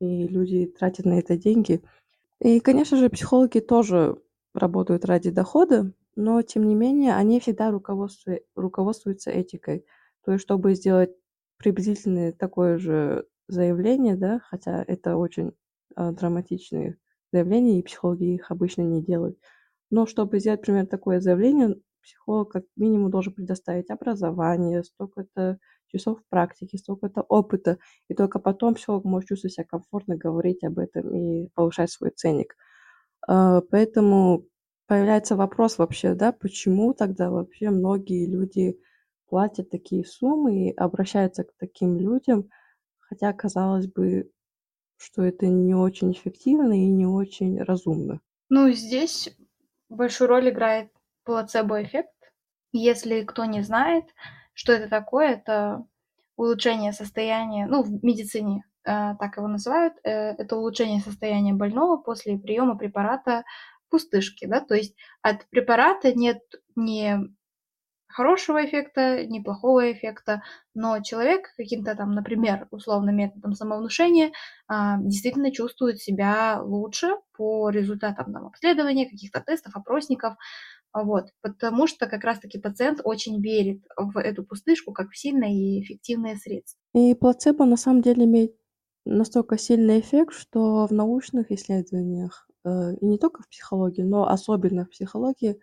и 0.00 0.28
люди 0.28 0.66
тратят 0.66 1.06
на 1.06 1.18
это 1.18 1.36
деньги. 1.36 1.82
И, 2.40 2.60
конечно 2.60 2.96
же, 2.96 3.10
психологи 3.10 3.58
тоже 3.58 4.20
работают 4.58 5.04
ради 5.04 5.30
дохода, 5.30 5.92
но, 6.16 6.42
тем 6.42 6.66
не 6.66 6.74
менее, 6.74 7.14
они 7.14 7.40
всегда 7.40 7.70
руководству 7.70 8.34
руководствуются 8.56 9.30
этикой. 9.30 9.84
То 10.24 10.32
есть, 10.32 10.44
чтобы 10.44 10.74
сделать 10.74 11.10
приблизительное 11.58 12.32
такое 12.32 12.78
же 12.78 13.26
заявление, 13.48 14.16
да, 14.16 14.40
хотя 14.44 14.84
это 14.86 15.16
очень, 15.16 15.52
а, 15.96 16.12
драматичные 16.12 16.98
заявления, 17.32 17.78
и 17.78 17.82
психологи 17.82 18.34
их 18.34 18.50
обычно 18.50 18.82
не 18.82 19.02
делают. 19.02 19.38
Но 19.90 20.06
чтобы 20.06 20.38
сделать 20.40 20.62
примерно 20.62 20.86
такое 20.86 21.20
заявление, 21.20 21.76
психолог 22.02 22.50
как 22.52 22.64
минимум 22.76 23.10
должен 23.10 23.32
предоставить 23.34 23.90
образование, 23.90 24.84
столько-то 24.84 25.58
часов 25.88 26.20
практики, 26.28 26.76
столько-то 26.76 27.22
опыта, 27.22 27.78
и 28.08 28.14
только 28.14 28.38
потом 28.38 28.74
психолог 28.74 29.04
может 29.04 29.28
чувствовать 29.28 29.54
себя 29.54 29.64
комфортно 29.64 30.16
говорить 30.16 30.62
об 30.64 30.78
этом 30.78 31.14
и 31.14 31.48
повышать 31.54 31.90
свой 31.90 32.10
ценник. 32.10 32.54
А, 33.26 33.60
поэтому 33.60 34.44
появляется 34.86 35.36
вопрос 35.36 35.78
вообще, 35.78 36.14
да, 36.14 36.32
почему 36.32 36.94
тогда 36.94 37.30
вообще 37.30 37.70
многие 37.70 38.26
люди 38.26 38.78
платят 39.28 39.70
такие 39.70 40.04
суммы 40.04 40.68
и 40.68 40.74
обращаются 40.74 41.44
к 41.44 41.52
таким 41.58 41.98
людям, 41.98 42.48
хотя 42.98 43.32
казалось 43.32 43.86
бы, 43.86 44.30
что 44.96 45.22
это 45.22 45.46
не 45.46 45.74
очень 45.74 46.12
эффективно 46.12 46.72
и 46.72 46.86
не 46.86 47.06
очень 47.06 47.62
разумно. 47.62 48.20
Ну, 48.48 48.70
здесь 48.70 49.36
большую 49.88 50.28
роль 50.28 50.50
играет 50.50 50.90
плацебо-эффект. 51.24 52.10
Если 52.72 53.22
кто 53.22 53.44
не 53.44 53.62
знает, 53.62 54.04
что 54.54 54.72
это 54.72 54.88
такое, 54.88 55.34
это 55.34 55.84
улучшение 56.36 56.92
состояния, 56.92 57.66
ну, 57.66 57.82
в 57.82 58.04
медицине 58.04 58.64
так 58.88 59.36
его 59.36 59.48
называют, 59.48 59.94
э, 60.04 60.10
это 60.10 60.56
улучшение 60.56 61.00
состояния 61.00 61.52
больного 61.52 61.96
после 61.96 62.38
приема 62.38 62.76
препарата 62.76 63.44
пустышки, 63.90 64.46
да, 64.46 64.60
то 64.60 64.74
есть 64.74 64.94
от 65.22 65.48
препарата 65.48 66.12
нет 66.12 66.40
ни 66.76 67.16
хорошего 68.08 68.64
эффекта, 68.64 69.26
ни 69.26 69.40
плохого 69.40 69.92
эффекта, 69.92 70.42
но 70.74 71.00
человек 71.02 71.54
каким-то 71.56 71.94
там, 71.94 72.14
например, 72.14 72.66
условно 72.70 73.10
методом 73.10 73.52
самовнушения 73.52 74.32
а, 74.66 74.98
действительно 74.98 75.52
чувствует 75.52 76.00
себя 76.00 76.60
лучше 76.62 77.10
по 77.36 77.68
результатам 77.68 78.32
там, 78.32 78.46
обследования, 78.46 79.08
каких-то 79.08 79.40
тестов, 79.40 79.76
опросников, 79.76 80.34
вот, 80.94 81.26
потому 81.42 81.86
что 81.86 82.06
как 82.06 82.24
раз-таки 82.24 82.58
пациент 82.58 83.00
очень 83.04 83.40
верит 83.42 83.82
в 83.96 84.18
эту 84.18 84.42
пустышку 84.42 84.92
как 84.92 85.10
в 85.10 85.18
сильное 85.18 85.50
и 85.50 85.82
эффективное 85.82 86.36
средство. 86.36 86.80
И 86.94 87.14
плацебо 87.14 87.66
на 87.66 87.76
самом 87.76 88.02
деле 88.02 88.24
имеет 88.24 88.52
настолько 89.04 89.58
сильный 89.58 90.00
эффект, 90.00 90.34
что 90.34 90.86
в 90.86 90.92
научных 90.92 91.50
исследованиях, 91.50 92.48
э, 92.64 92.94
и 93.00 93.06
не 93.06 93.18
только 93.18 93.42
в 93.42 93.48
психологии, 93.48 94.02
но 94.02 94.28
особенно 94.28 94.84
в 94.84 94.90
психологии, 94.90 95.60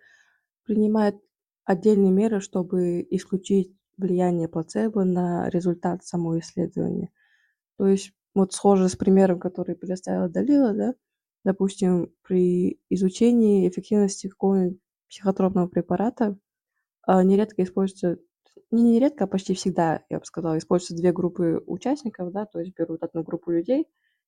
принимают 0.63 1.17
отдельные 1.65 2.11
меры, 2.11 2.39
чтобы 2.39 3.05
исключить 3.09 3.75
влияние 3.97 4.47
плацебо 4.47 5.03
на 5.03 5.49
результат 5.49 6.03
самого 6.03 6.39
исследования. 6.39 7.11
То 7.77 7.87
есть 7.87 8.13
вот 8.33 8.53
схоже 8.53 8.89
с 8.89 8.95
примером, 8.95 9.39
который 9.39 9.75
предоставила 9.75 10.29
Далила, 10.29 10.73
да, 10.73 10.95
допустим, 11.43 12.11
при 12.23 12.79
изучении 12.89 13.67
эффективности 13.69 14.27
какого-нибудь 14.27 14.79
психотропного 15.07 15.67
препарата 15.67 16.37
а, 17.03 17.23
нередко 17.23 17.63
используется, 17.63 18.17
нередко, 18.71 19.25
а 19.25 19.27
почти 19.27 19.53
всегда, 19.53 20.03
я 20.09 20.19
бы 20.19 20.25
сказала, 20.25 20.57
используются 20.57 20.95
две 20.95 21.11
группы 21.11 21.63
участников, 21.65 22.31
да, 22.31 22.45
то 22.45 22.59
есть 22.59 22.73
берут 22.75 23.03
одну 23.03 23.23
группу 23.23 23.51
людей 23.51 23.87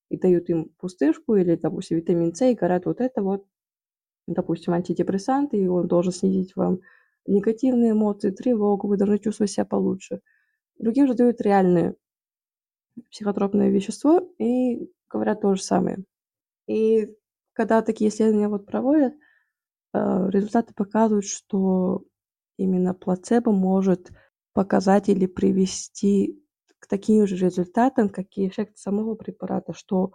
и 0.10 0.18
дают 0.18 0.50
им 0.50 0.70
пустышку 0.78 1.36
или, 1.36 1.56
допустим, 1.56 1.98
витамин 1.98 2.34
С 2.34 2.42
и 2.46 2.56
говорят, 2.56 2.86
вот 2.86 3.02
это 3.02 3.22
вот, 3.22 3.46
допустим, 4.28 4.74
антидепрессант, 4.74 5.54
и 5.54 5.68
он 5.68 5.88
должен 5.88 6.14
снизить 6.14 6.56
вам 6.56 6.80
негативные 7.26 7.92
эмоции, 7.92 8.32
тревогу, 8.32 8.88
вы 8.88 8.98
должны 8.98 9.20
чувствовать 9.20 9.52
себя 9.52 9.66
получше. 9.66 10.22
Другим 10.80 11.08
же 11.08 11.14
дают 11.14 11.42
реальное 11.42 11.96
психотропное 13.12 13.70
вещество 13.70 14.22
и 14.38 14.90
говорят 15.10 15.42
то 15.42 15.56
же 15.56 15.62
самое. 15.62 16.04
И 16.68 17.10
когда 17.54 17.82
такие 17.82 18.10
исследования 18.10 18.50
вот 18.50 18.66
проводят, 18.66 19.14
э, 19.94 20.30
результаты 20.30 20.74
показывают, 20.74 21.26
что 21.26 22.04
именно 22.58 22.94
плацебо 22.94 23.52
может 23.52 24.12
показать 24.54 25.10
или 25.10 25.26
привести 25.26 26.44
к 26.80 26.88
таким 26.88 27.28
же 27.28 27.36
результатам, 27.38 28.10
как 28.10 28.26
и 28.36 28.48
эффект 28.48 28.78
самого 28.78 29.16
препарата, 29.16 29.74
что, 29.74 30.12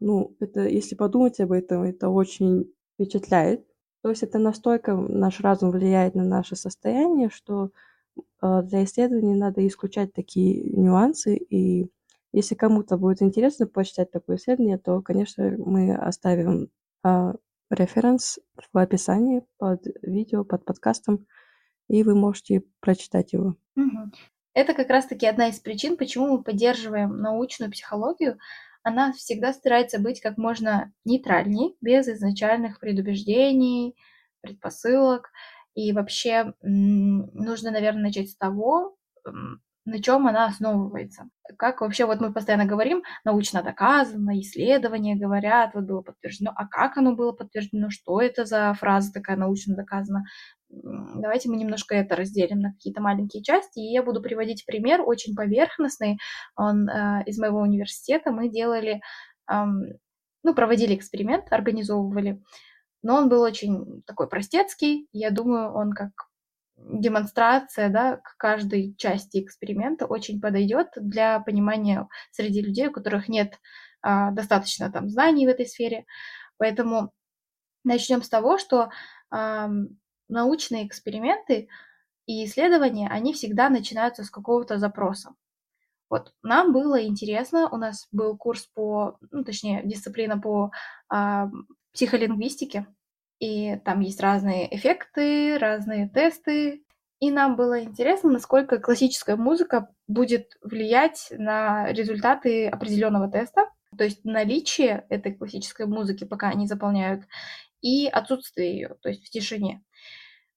ну, 0.00 0.36
это, 0.40 0.60
если 0.66 0.94
подумать 0.94 1.40
об 1.40 1.52
этом, 1.52 1.82
это 1.82 2.08
очень 2.08 2.72
впечатляет. 2.94 3.66
То 4.02 4.10
есть 4.10 4.22
это 4.22 4.38
настолько 4.38 4.94
наш 4.94 5.40
разум 5.40 5.70
влияет 5.70 6.14
на 6.14 6.24
наше 6.24 6.56
состояние, 6.56 7.30
что 7.30 7.70
э, 8.42 8.62
для 8.62 8.84
исследований 8.84 9.34
надо 9.34 9.66
исключать 9.66 10.12
такие 10.12 10.62
нюансы. 10.62 11.36
И 11.36 11.90
если 12.32 12.54
кому-то 12.54 12.98
будет 12.98 13.22
интересно 13.22 13.66
почитать 13.66 14.10
такое 14.10 14.36
исследование, 14.36 14.78
то, 14.78 15.00
конечно, 15.00 15.54
мы 15.58 15.94
оставим 15.94 16.68
э, 17.04 17.32
референс 17.70 18.38
в 18.72 18.78
описании 18.78 19.44
под 19.58 19.86
видео, 20.02 20.44
под 20.44 20.64
подкастом, 20.64 21.26
и 21.88 22.02
вы 22.02 22.14
можете 22.14 22.62
прочитать 22.80 23.32
его. 23.32 23.56
Это 24.54 24.72
как 24.72 24.88
раз-таки 24.88 25.26
одна 25.26 25.48
из 25.48 25.58
причин, 25.58 25.96
почему 25.96 26.28
мы 26.28 26.42
поддерживаем 26.42 27.18
научную 27.18 27.72
психологию. 27.72 28.38
Она 28.84 29.12
всегда 29.12 29.52
старается 29.52 29.98
быть 29.98 30.20
как 30.20 30.36
можно 30.36 30.92
нейтральней, 31.04 31.76
без 31.80 32.06
изначальных 32.06 32.78
предубеждений, 32.78 33.96
предпосылок. 34.42 35.30
И 35.74 35.92
вообще 35.92 36.54
нужно, 36.62 37.72
наверное, 37.72 38.04
начать 38.04 38.30
с 38.30 38.36
того, 38.36 38.96
на 39.86 40.02
чем 40.02 40.26
она 40.26 40.46
основывается. 40.46 41.28
Как 41.58 41.80
вообще, 41.80 42.06
вот 42.06 42.20
мы 42.20 42.32
постоянно 42.32 42.64
говорим, 42.64 43.02
научно 43.24 43.62
доказано, 43.62 44.38
исследования 44.40 45.16
говорят, 45.16 45.74
вот 45.74 45.84
было 45.84 46.00
подтверждено. 46.00 46.52
А 46.54 46.66
как 46.66 46.96
оно 46.96 47.14
было 47.14 47.32
подтверждено? 47.32 47.90
Что 47.90 48.20
это 48.20 48.44
за 48.44 48.72
фраза 48.74 49.12
такая 49.12 49.36
научно 49.36 49.74
доказана? 49.74 50.24
Давайте 50.82 51.48
мы 51.48 51.56
немножко 51.56 51.94
это 51.94 52.16
разделим 52.16 52.60
на 52.60 52.72
какие-то 52.72 53.00
маленькие 53.00 53.42
части. 53.42 53.78
И 53.78 53.92
я 53.92 54.02
буду 54.02 54.20
приводить 54.20 54.66
пример 54.66 55.02
очень 55.04 55.34
поверхностный. 55.34 56.18
Он 56.56 56.88
э, 56.88 57.24
из 57.26 57.38
моего 57.38 57.60
университета. 57.60 58.32
Мы 58.32 58.48
делали, 58.48 59.00
ну, 59.48 60.54
проводили 60.54 60.94
эксперимент, 60.94 61.52
организовывали. 61.52 62.42
Но 63.02 63.16
он 63.16 63.28
был 63.28 63.42
очень 63.42 64.02
такой 64.06 64.28
простецкий. 64.28 65.08
Я 65.12 65.30
думаю, 65.30 65.72
он 65.72 65.92
как 65.92 66.10
демонстрация, 66.76 67.88
да, 67.88 68.16
к 68.16 68.36
каждой 68.36 68.94
части 68.96 69.42
эксперимента 69.42 70.06
очень 70.06 70.40
подойдет 70.40 70.88
для 70.96 71.40
понимания 71.40 72.08
среди 72.32 72.60
людей, 72.62 72.88
у 72.88 72.92
которых 72.92 73.28
нет 73.28 73.58
а, 74.02 74.30
достаточно 74.32 74.90
там 74.90 75.08
знаний 75.08 75.46
в 75.46 75.50
этой 75.50 75.66
сфере. 75.66 76.04
Поэтому 76.58 77.12
начнем 77.84 78.22
с 78.22 78.28
того, 78.28 78.58
что 78.58 78.90
научные 80.28 80.86
эксперименты 80.86 81.68
и 82.26 82.44
исследования, 82.44 83.08
они 83.08 83.32
всегда 83.32 83.68
начинаются 83.68 84.24
с 84.24 84.30
какого-то 84.30 84.78
запроса. 84.78 85.34
Вот 86.10 86.32
нам 86.42 86.72
было 86.72 87.04
интересно, 87.04 87.68
у 87.70 87.76
нас 87.76 88.08
был 88.12 88.36
курс 88.36 88.66
по, 88.66 89.18
ну, 89.30 89.44
точнее, 89.44 89.82
дисциплина 89.84 90.38
по 90.38 90.70
а, 91.08 91.50
психолингвистике, 91.92 92.86
и 93.40 93.76
там 93.84 94.00
есть 94.00 94.20
разные 94.20 94.74
эффекты, 94.74 95.58
разные 95.58 96.08
тесты. 96.08 96.84
И 97.20 97.30
нам 97.30 97.56
было 97.56 97.82
интересно, 97.82 98.30
насколько 98.30 98.78
классическая 98.78 99.36
музыка 99.36 99.88
будет 100.06 100.56
влиять 100.62 101.28
на 101.30 101.90
результаты 101.92 102.68
определенного 102.68 103.30
теста, 103.30 103.70
то 103.96 104.04
есть 104.04 104.24
наличие 104.24 105.06
этой 105.08 105.32
классической 105.34 105.86
музыки, 105.86 106.24
пока 106.24 106.48
они 106.48 106.66
заполняют, 106.66 107.24
и 107.80 108.06
отсутствие 108.06 108.74
ее, 108.74 108.96
то 109.02 109.08
есть 109.08 109.26
в 109.26 109.30
тишине. 109.30 109.82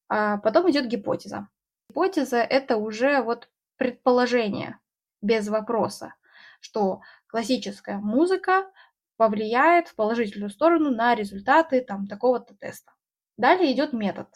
А 0.09 0.37
потом 0.37 0.69
идет 0.71 0.87
гипотеза. 0.87 1.47
Гипотеза 1.89 2.37
это 2.37 2.77
уже 2.77 3.21
вот 3.21 3.49
предположение 3.77 4.79
без 5.21 5.47
вопроса, 5.47 6.13
что 6.59 7.01
классическая 7.27 7.97
музыка 7.97 8.71
повлияет 9.17 9.87
в 9.87 9.95
положительную 9.95 10.49
сторону 10.49 10.91
на 10.91 11.15
результаты 11.15 11.81
там 11.81 12.07
такого-то 12.07 12.55
теста. 12.55 12.91
Далее 13.37 13.71
идет 13.73 13.93
метод. 13.93 14.27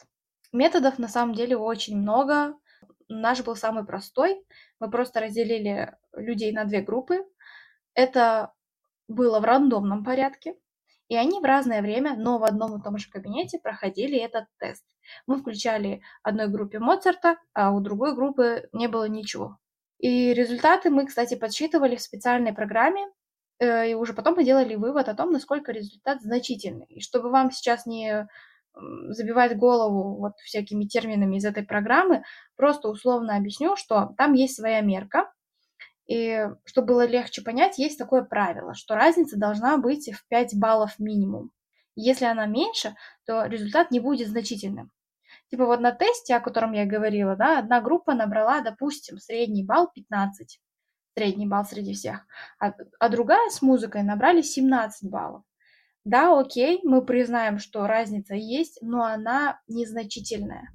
Методов 0.52 1.00
на 1.00 1.08
самом 1.08 1.34
деле 1.34 1.56
очень 1.56 1.98
много. 1.98 2.56
Наш 3.08 3.44
был 3.44 3.56
самый 3.56 3.86
простой. 3.86 4.44
Мы 4.80 4.90
просто 4.90 5.20
разделили 5.20 5.96
людей 6.14 6.52
на 6.52 6.66
две 6.66 6.82
группы. 6.82 7.26
Это 7.94 8.54
было 9.08 9.40
в 9.40 9.44
рандомном 9.44 10.04
порядке. 10.04 10.56
И 11.12 11.16
они 11.16 11.40
в 11.40 11.44
разное 11.44 11.82
время, 11.82 12.16
но 12.16 12.38
в 12.38 12.44
одном 12.44 12.80
и 12.80 12.84
том 12.84 12.98
же 12.98 13.10
кабинете 13.10 13.60
проходили 13.60 14.18
этот 14.18 14.46
тест. 14.60 14.86
Мы 15.28 15.38
включали 15.38 16.02
одной 16.24 16.48
группе 16.48 16.80
Моцарта, 16.80 17.38
а 17.54 17.72
у 17.72 17.82
другой 17.82 18.16
группы 18.16 18.70
не 18.72 18.88
было 18.88 19.10
ничего. 19.10 19.58
И 20.00 20.34
результаты 20.34 20.90
мы, 20.90 21.06
кстати, 21.06 21.36
подсчитывали 21.36 21.96
в 21.96 22.02
специальной 22.02 22.54
программе, 22.54 23.06
Э, 23.62 23.90
и 23.92 23.94
уже 23.94 24.14
потом 24.14 24.36
мы 24.36 24.44
делали 24.44 24.76
вывод 24.76 25.08
о 25.08 25.16
том, 25.16 25.32
насколько 25.32 25.72
результат 25.72 26.22
значительный. 26.22 26.88
И 26.88 27.00
чтобы 27.00 27.30
вам 27.30 27.52
сейчас 27.52 27.86
не 27.86 28.28
забивать 29.10 29.58
голову 29.58 30.18
вот 30.18 30.34
всякими 30.40 30.86
терминами 30.86 31.36
из 31.36 31.46
этой 31.46 31.64
программы, 31.64 32.24
просто 32.56 32.88
условно 32.88 33.36
объясню, 33.36 33.76
что 33.76 34.14
там 34.18 34.34
есть 34.34 34.56
своя 34.56 34.82
мерка, 34.82 35.32
и 36.12 36.50
чтобы 36.66 36.88
было 36.88 37.06
легче 37.06 37.42
понять, 37.42 37.78
есть 37.78 37.98
такое 37.98 38.24
правило, 38.24 38.74
что 38.74 38.96
разница 38.96 39.40
должна 39.40 39.78
быть 39.78 40.12
в 40.12 40.28
5 40.28 40.60
баллов 40.60 41.00
минимум. 41.00 41.52
Если 41.96 42.26
она 42.26 42.48
меньше, 42.48 42.96
то 43.26 43.46
результат 43.46 43.92
не 43.92 44.02
будет 44.02 44.28
значительным. 44.28 44.92
Типа 45.50 45.66
вот 45.66 45.80
на 45.80 45.94
тесте, 45.94 46.36
о 46.36 46.42
котором 46.42 46.74
я 46.74 46.86
говорила, 46.86 47.38
да, 47.38 47.60
одна 47.60 47.80
группа 47.80 48.14
набрала, 48.14 48.60
допустим, 48.60 49.20
средний 49.20 49.64
балл 49.64 49.90
15 49.94 50.60
средний 51.18 51.48
балл 51.48 51.64
среди 51.64 51.94
всех, 51.94 52.26
а, 52.60 52.74
а 53.00 53.10
другая 53.10 53.50
с 53.50 53.62
музыкой 53.62 54.04
набрали 54.04 54.42
17 54.42 55.10
баллов. 55.10 55.44
Да, 56.04 56.38
окей, 56.38 56.82
мы 56.84 57.06
признаем, 57.06 57.60
что 57.60 57.88
разница 57.88 58.36
есть, 58.36 58.80
но 58.82 59.04
она 59.04 59.62
незначительная. 59.68 60.70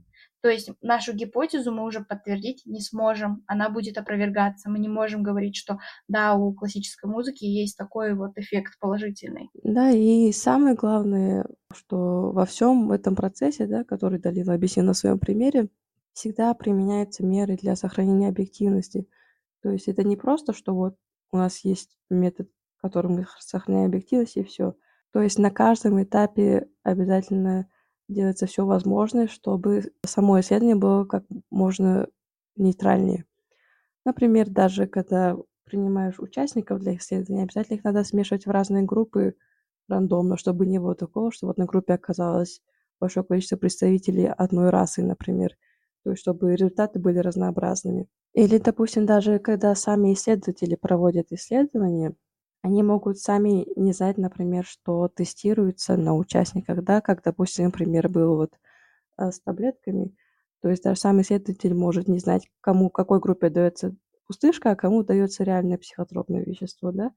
То 0.47 0.51
есть 0.53 0.71
нашу 0.81 1.13
гипотезу 1.13 1.73
мы 1.73 1.83
уже 1.85 2.05
подтвердить 2.05 2.63
не 2.67 2.81
сможем, 2.81 3.43
она 3.49 3.69
будет 3.69 3.99
опровергаться. 3.99 4.71
Мы 4.71 4.79
не 4.79 4.89
можем 4.89 5.25
говорить, 5.25 5.57
что 5.57 5.81
да, 6.07 6.37
у 6.37 6.55
классической 6.55 7.11
музыки 7.11 7.45
есть 7.45 7.77
такой 7.77 8.15
вот 8.15 8.39
эффект 8.39 8.79
положительный. 8.79 9.51
Да, 9.65 9.91
и 9.91 10.31
самое 10.31 10.77
главное, 10.77 11.47
что 11.75 12.31
во 12.31 12.47
всем 12.47 12.93
этом 12.93 13.17
процессе, 13.17 13.67
да, 13.67 13.83
который 13.83 14.21
Далила 14.21 14.55
объяснила 14.55 14.87
на 14.87 14.95
своем 14.95 15.19
примере, 15.19 15.69
всегда 16.13 16.55
применяются 16.55 17.27
меры 17.27 17.57
для 17.57 17.75
сохранения 17.75 18.29
объективности. 18.29 19.09
То 19.65 19.71
есть 19.71 19.89
это 19.89 20.05
не 20.05 20.17
просто, 20.17 20.53
что 20.53 20.77
вот 20.77 20.95
у 21.33 21.39
нас 21.39 21.65
есть 21.65 21.99
метод, 22.09 22.49
которым 22.81 23.15
мы 23.15 23.27
сохраняем 23.41 23.87
объективность, 23.87 24.37
и 24.37 24.45
все. 24.45 24.77
То 25.13 25.23
есть 25.23 25.41
на 25.41 25.51
каждом 25.51 26.01
этапе 26.01 26.69
обязательно 26.85 27.69
делается 28.09 28.47
все 28.47 28.65
возможное, 28.67 29.27
чтобы 29.29 29.93
само 30.05 30.41
исследование 30.41 30.77
было 30.77 31.05
как 31.05 31.25
можно 31.51 32.09
нейтральнее. 32.57 33.25
Например, 34.05 34.49
даже 34.49 34.87
когда 34.87 35.37
принимаешь 35.65 36.19
участников 36.21 36.81
для 36.81 36.97
исследования, 36.97 37.45
обязательно 37.45 37.77
их 37.77 37.85
надо 37.85 38.05
смешивать 38.05 38.47
в 38.47 38.51
разные 38.51 38.85
группы 38.85 39.35
рандомно, 39.89 40.37
чтобы 40.37 40.67
не 40.67 40.79
было 40.79 40.95
такого, 40.95 41.33
что 41.33 41.47
вот 41.47 41.59
на 41.59 41.67
группе 41.67 41.95
оказалось 41.95 42.63
большое 43.01 43.27
количество 43.27 43.57
представителей 43.57 44.27
одной 44.29 44.71
расы, 44.71 45.03
например, 45.03 45.57
то 46.05 46.11
есть 46.11 46.23
чтобы 46.23 46.55
результаты 46.55 46.99
были 46.99 47.19
разнообразными. 47.19 48.09
Или, 48.35 48.59
допустим, 48.59 49.07
даже 49.07 49.39
когда 49.39 49.75
сами 49.75 50.13
исследователи 50.15 50.77
проводят 50.77 51.33
исследования, 51.33 52.15
они 52.63 52.83
могут 52.83 53.19
сами 53.19 53.67
не 53.79 53.93
знать, 53.93 54.19
например, 54.19 54.65
что 54.65 55.09
тестируется 55.09 55.97
на 55.97 56.15
участниках, 56.17 56.83
да, 56.85 57.01
как, 57.01 57.23
допустим, 57.23 57.67
например, 57.67 58.09
был 58.09 58.37
вот 58.37 58.53
э, 59.19 59.31
с 59.31 59.41
таблетками. 59.41 60.15
То 60.63 60.71
есть 60.71 60.83
даже 60.83 60.99
сам 61.01 61.21
исследователь 61.21 61.75
может 61.75 62.09
не 62.09 62.19
знать, 62.19 62.49
кому, 62.61 62.91
какой 62.91 63.21
группе 63.21 63.51
дается 63.51 63.95
пустышка, 64.27 64.73
а 64.73 64.77
кому 64.77 65.05
дается 65.05 65.45
реальное 65.45 65.79
психотропное 65.79 66.45
вещество, 66.45 66.93
да. 66.93 67.13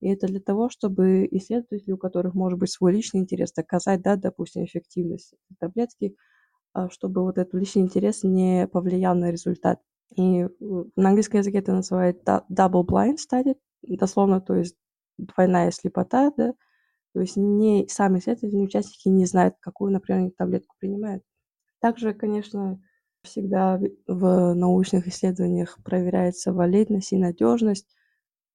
И 0.00 0.08
это 0.08 0.26
для 0.26 0.40
того, 0.40 0.68
чтобы 0.70 1.26
исследователи, 1.30 1.92
у 1.92 1.98
которых 1.98 2.34
может 2.34 2.58
быть 2.58 2.70
свой 2.70 2.92
личный 2.92 3.20
интерес, 3.20 3.52
доказать, 3.52 4.02
да, 4.02 4.16
допустим, 4.16 4.64
эффективность 4.64 5.34
таблетки, 5.58 6.16
а, 6.72 6.90
чтобы 6.90 7.22
вот 7.22 7.38
этот 7.38 7.54
личный 7.54 7.82
интерес 7.82 8.22
не 8.22 8.68
повлиял 8.68 9.14
на 9.14 9.30
результат. 9.30 9.80
И 10.16 10.46
на 10.96 11.08
английском 11.08 11.40
языке 11.40 11.58
это 11.58 11.72
называют 11.72 12.22
double 12.24 12.84
blind 12.86 13.16
study, 13.16 13.56
дословно, 13.82 14.40
то 14.40 14.54
есть 14.54 14.76
двойная 15.18 15.70
слепота, 15.70 16.32
да, 16.36 16.54
то 17.14 17.20
есть 17.20 17.36
не 17.36 17.86
сами 17.88 18.18
исследователи, 18.18 18.60
участники 18.60 19.08
не 19.08 19.26
знают, 19.26 19.56
какую, 19.60 19.92
например, 19.92 20.32
таблетку 20.36 20.76
принимают. 20.80 21.22
Также, 21.80 22.14
конечно, 22.14 22.80
всегда 23.22 23.80
в 24.06 24.54
научных 24.54 25.06
исследованиях 25.08 25.78
проверяется 25.84 26.52
валидность 26.52 27.12
и 27.12 27.18
надежность. 27.18 27.88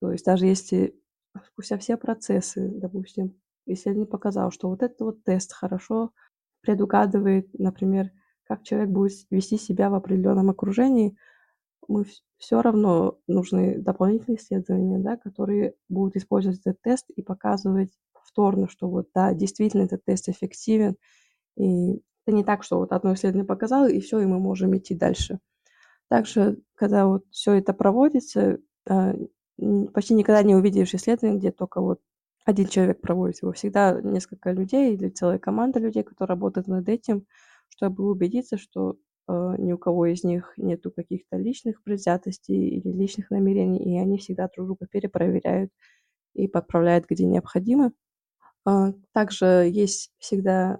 То 0.02 0.12
есть 0.12 0.26
даже 0.26 0.45
если 0.48 0.95
спустя 1.48 1.78
все 1.78 1.98
процессы, 1.98 2.69
допустим, 2.76 3.36
исследование 3.65 4.10
показало, 4.10 4.52
что 4.52 4.69
вот 4.69 4.84
этот 4.84 5.00
вот 5.02 5.24
тест 5.24 5.54
хорошо 5.54 6.12
предугадывает, 6.62 7.48
например, 7.58 8.12
как 8.43 8.63
человек 8.63 8.89
будет 8.89 9.13
вести 9.30 9.58
себя 9.58 9.89
в 9.89 9.95
определенном 9.95 10.50
окружении, 10.50 11.15
мы 11.89 12.06
все 12.38 12.62
равно 12.62 13.17
нужны 13.28 13.80
дополнительные 13.80 14.38
исследования, 14.38 14.99
да, 14.99 15.17
которые 15.17 15.73
будут 15.89 16.15
использовать 16.15 16.60
этот 16.60 16.82
тест 16.82 17.10
и 17.10 17.21
показывать 17.21 17.91
повторно, 18.13 18.69
что 18.69 18.88
вот, 18.88 19.08
да, 19.13 19.34
действительно 19.34 19.84
этот 19.84 20.06
тест 20.06 20.30
эффективен. 20.30 20.95
И 21.58 21.95
это 22.25 22.36
не 22.36 22.43
так, 22.43 22.63
что 22.63 22.78
вот 22.78 22.91
одно 22.91 23.13
исследование 23.13 23.47
показало, 23.47 23.89
и 23.89 23.99
все, 23.99 24.19
и 24.19 24.25
мы 24.25 24.39
можем 24.39 24.78
идти 24.78 24.93
дальше. 24.93 25.39
Также, 26.10 26.60
когда 26.75 27.08
вот 27.08 27.25
все 27.32 27.54
это 27.54 27.73
проводится, 27.73 28.60
а, 28.88 29.15
почти 29.93 30.13
никогда 30.13 30.43
не 30.43 30.56
увидишь 30.56 30.93
исследование, 30.93 31.39
где 31.39 31.52
только 31.52 31.82
вот 31.82 31.99
один 32.45 32.67
человек 32.67 33.02
проводит 33.02 33.41
его. 33.41 33.52
Всегда 33.52 33.99
несколько 34.02 34.52
людей 34.52 34.93
или 34.93 35.10
целая 35.10 35.39
команда 35.39 35.80
людей, 35.80 36.04
которые 36.04 36.36
работают 36.36 36.67
над 36.67 36.88
этим, 36.88 37.25
чтобы 37.69 38.10
убедиться, 38.10 38.58
что 38.58 38.97
ни 39.58 39.74
у 39.74 39.78
кого 39.78 40.08
из 40.08 40.24
них 40.24 40.54
нету 40.58 40.92
каких-то 40.92 41.38
личных 41.38 41.84
предвзятостей 41.84 42.70
или 42.80 42.92
личных 42.92 43.32
намерений, 43.32 43.96
и 43.96 44.00
они 44.00 44.18
всегда 44.20 44.50
друг 44.56 44.68
друга 44.68 44.88
перепроверяют 44.92 45.72
и 46.36 46.48
подправляют, 46.48 47.06
где 47.10 47.26
необходимо. 47.26 47.94
А, 48.65 48.94
также 49.13 49.70
есть 49.72 50.12
всегда 50.20 50.80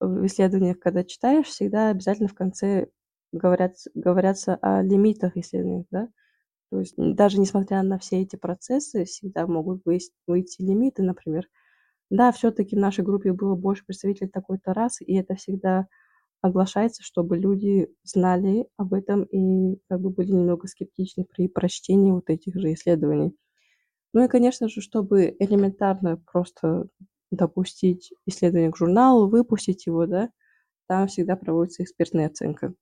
в 0.00 0.26
исследованиях, 0.26 0.78
когда 0.78 1.04
читаешь, 1.04 1.46
всегда 1.46 1.90
обязательно 1.90 2.28
в 2.28 2.34
конце 2.34 2.88
говорят, 3.32 3.74
говорятся 3.94 4.56
о 4.62 4.82
лимитах 4.82 5.36
исследований, 5.36 5.86
да, 5.90 6.08
то 6.70 6.80
есть 6.80 6.94
даже 6.98 7.40
несмотря 7.40 7.82
на 7.82 7.98
все 7.98 8.22
эти 8.22 8.36
процессы, 8.36 9.04
всегда 9.04 9.46
могут 9.46 9.82
выйти 9.86 10.62
лимиты, 10.62 11.02
например. 11.02 11.46
Да, 12.10 12.32
все-таки 12.32 12.76
в 12.76 12.78
нашей 12.80 13.04
группе 13.04 13.32
было 13.32 13.54
больше 13.56 13.84
представителей 13.86 14.28
такой-то 14.30 14.74
расы, 14.74 15.04
и 15.04 15.16
это 15.16 15.34
всегда 15.36 15.88
оглашается, 16.40 17.02
чтобы 17.02 17.36
люди 17.36 17.88
знали 18.04 18.68
об 18.76 18.94
этом 18.94 19.24
и 19.24 19.80
как 19.88 20.00
бы 20.00 20.10
были 20.10 20.32
немного 20.32 20.66
скептичны 20.68 21.24
при 21.24 21.48
прочтении 21.48 22.12
вот 22.12 22.30
этих 22.30 22.54
же 22.54 22.72
исследований. 22.72 23.36
Ну 24.14 24.24
и, 24.24 24.28
конечно 24.28 24.68
же, 24.68 24.80
чтобы 24.80 25.36
элементарно 25.38 26.16
просто 26.30 26.88
допустить 27.30 28.10
исследование 28.26 28.70
к 28.70 28.76
журналу, 28.76 29.28
выпустить 29.28 29.86
его, 29.86 30.06
да, 30.06 30.30
там 30.86 31.08
всегда 31.08 31.36
проводится 31.36 31.82
экспертная 31.82 32.26
оценка. 32.26 32.74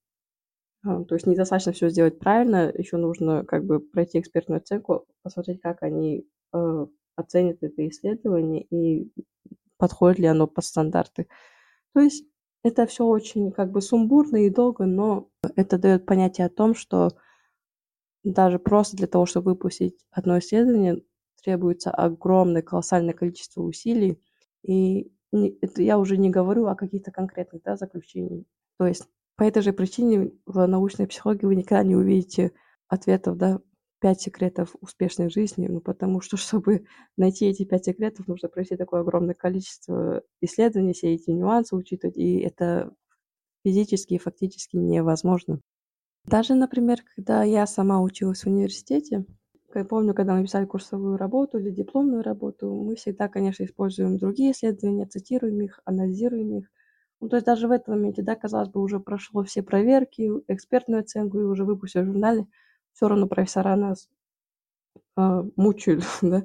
А, 0.85 1.03
то 1.05 1.15
есть 1.17 1.27
недостаточно 1.27 1.73
все 1.73 1.89
сделать 1.89 2.19
правильно, 2.19 2.73
еще 2.77 2.97
нужно 2.97 3.45
как 3.45 3.65
бы 3.65 3.81
пройти 3.81 4.21
экспертную 4.21 4.59
оценку, 4.59 5.07
посмотреть, 5.23 5.61
как 5.61 5.83
они 5.83 6.27
э, 6.55 6.87
оценят 7.17 7.59
это 7.63 7.89
исследование 7.89 8.63
и 8.71 9.11
подходит 9.79 10.21
ли 10.21 10.27
оно 10.27 10.47
под 10.47 10.65
стандарты. 10.65 11.27
То 11.93 12.01
есть 12.01 12.25
это 12.67 12.87
все 12.87 13.07
очень 13.07 13.53
как 13.53 13.71
бы 13.71 13.81
сумбурно 13.81 14.45
и 14.45 14.51
долго, 14.51 14.87
но 14.87 15.31
это 15.55 15.79
дает 15.79 16.05
понятие 16.05 16.49
о 16.49 16.51
том, 16.51 16.75
что 16.75 17.11
даже 18.25 18.59
просто 18.59 18.97
для 18.97 19.07
того, 19.07 19.25
чтобы 19.25 19.53
выпустить 19.53 20.05
одно 20.11 20.41
исследование, 20.41 21.01
требуется 21.41 21.93
огромное, 21.93 22.63
колоссальное 22.63 23.15
количество 23.15 23.63
усилий. 23.63 24.21
И 24.65 25.13
это 25.31 25.81
я 25.81 25.97
уже 25.97 26.17
не 26.17 26.29
говорю 26.29 26.67
о 26.67 26.75
каких-то 26.75 27.13
конкретных 27.13 27.63
да, 27.63 27.77
заключениях. 27.77 28.47
То 28.79 28.87
есть 28.89 29.05
по 29.37 29.45
этой 29.45 29.63
же 29.63 29.73
причине 29.73 30.33
в 30.45 30.67
научной 30.67 31.07
психологии 31.07 31.47
вы 31.47 31.55
никогда 31.55 31.85
не 31.85 31.95
увидите 31.95 32.51
ответов, 32.89 33.37
да, 33.37 33.61
пять 34.01 34.21
секретов 34.21 34.75
успешной 34.81 35.31
жизни, 35.31 35.67
ну, 35.69 35.81
потому 35.81 36.21
что, 36.21 36.37
чтобы 36.37 36.85
найти 37.17 37.47
эти 37.47 37.65
пять 37.65 37.87
секретов, 37.87 38.29
нужно 38.29 38.49
пройти 38.49 38.77
такое 38.77 39.01
огромное 39.01 39.35
количество 39.35 40.23
исследований, 40.41 40.93
все 40.93 41.15
эти 41.15 41.31
нюансы 41.31 41.77
учитывать, 41.77 42.17
и 42.17 42.41
это 42.41 42.93
физически 43.65 44.15
и 44.15 44.19
фактически 44.19 44.77
невозможно. 44.77 45.61
Даже, 46.25 46.55
например, 46.55 47.01
когда 47.15 47.45
я 47.45 47.67
сама 47.67 48.01
училась 48.01 48.43
в 48.43 48.49
университете, 48.49 49.25
я 49.75 49.85
помню, 49.85 50.15
когда 50.15 50.35
мы 50.35 50.45
писали 50.45 50.65
курсовую 50.65 51.17
работу 51.17 51.59
или 51.59 51.71
дипломную 51.71 52.23
работу, 52.23 52.73
мы 52.75 52.97
всегда, 52.97 53.29
конечно, 53.29 53.65
используем 53.65 54.17
другие 54.17 54.53
исследования, 54.53 55.07
цитируем 55.07 55.61
их, 55.61 55.81
анализируем 55.85 56.59
их, 56.59 56.71
ну, 57.21 57.29
то 57.29 57.37
есть 57.37 57.47
даже 57.47 57.69
в 57.69 57.71
этом 57.71 57.95
моменте, 57.95 58.23
да, 58.23 58.35
казалось 58.35 58.69
бы, 58.69 58.81
уже 58.83 59.01
прошло 59.01 59.43
все 59.45 59.63
проверки, 59.63 60.31
экспертную 60.49 61.01
оценку 61.01 61.39
и 61.39 61.45
уже 61.45 61.65
выпустили 61.65 62.03
в 62.03 62.07
журнале, 62.07 62.47
все 62.97 63.09
равно 63.09 63.29
профессора 63.29 63.77
нас 63.77 64.09
э, 65.17 65.43
мучают, 65.57 66.05
да, 66.23 66.45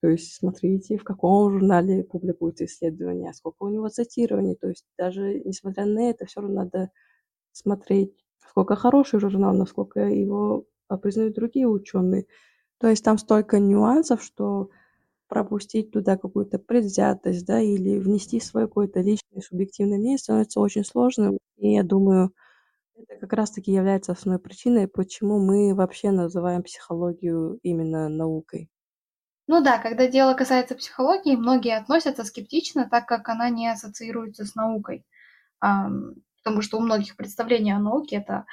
то 0.00 0.08
есть 0.08 0.34
смотрите, 0.34 0.96
в 0.96 1.04
каком 1.04 1.50
журнале 1.52 2.04
публикуется 2.04 2.64
исследование, 2.66 3.34
сколько 3.34 3.64
у 3.64 3.68
него 3.68 3.88
цитирований, 3.88 4.54
то 4.54 4.68
есть 4.68 4.86
даже 4.96 5.40
несмотря 5.44 5.86
на 5.86 6.10
это, 6.10 6.26
все 6.26 6.40
равно 6.40 6.64
надо 6.64 6.90
смотреть, 7.52 8.14
сколько 8.48 8.76
хороший 8.76 9.20
журнал, 9.20 9.54
насколько 9.54 10.00
его 10.00 10.64
признают 11.02 11.34
другие 11.34 11.68
ученые. 11.68 12.26
То 12.78 12.88
есть 12.88 13.04
там 13.04 13.18
столько 13.18 13.58
нюансов, 13.58 14.22
что 14.22 14.70
пропустить 15.28 15.90
туда 15.90 16.16
какую-то 16.16 16.58
предвзятость, 16.58 17.46
да, 17.46 17.60
или 17.60 17.98
внести 17.98 18.40
свое 18.40 18.66
какое-то 18.68 19.00
личное 19.00 19.42
субъективное 19.42 19.98
мнение 19.98 20.18
становится 20.18 20.60
очень 20.60 20.84
сложным. 20.84 21.38
И 21.58 21.72
я 21.74 21.82
думаю, 21.84 22.32
это 23.02 23.20
как 23.20 23.32
раз-таки 23.32 23.72
является 23.72 24.12
основной 24.12 24.40
причиной, 24.40 24.88
почему 24.88 25.38
мы 25.38 25.74
вообще 25.74 26.10
называем 26.10 26.62
психологию 26.62 27.58
именно 27.62 28.08
наукой. 28.08 28.68
Ну 29.46 29.62
да, 29.62 29.78
когда 29.78 30.06
дело 30.06 30.34
касается 30.34 30.74
психологии, 30.74 31.34
многие 31.36 31.76
относятся 31.76 32.24
скептично, 32.24 32.88
так 32.88 33.06
как 33.06 33.28
она 33.28 33.48
не 33.48 33.68
ассоциируется 33.68 34.44
с 34.44 34.54
наукой. 34.54 35.04
потому 35.60 36.62
что 36.62 36.78
у 36.78 36.80
многих 36.80 37.16
представление 37.16 37.76
о 37.76 37.80
науке 37.80 38.16
это 38.16 38.46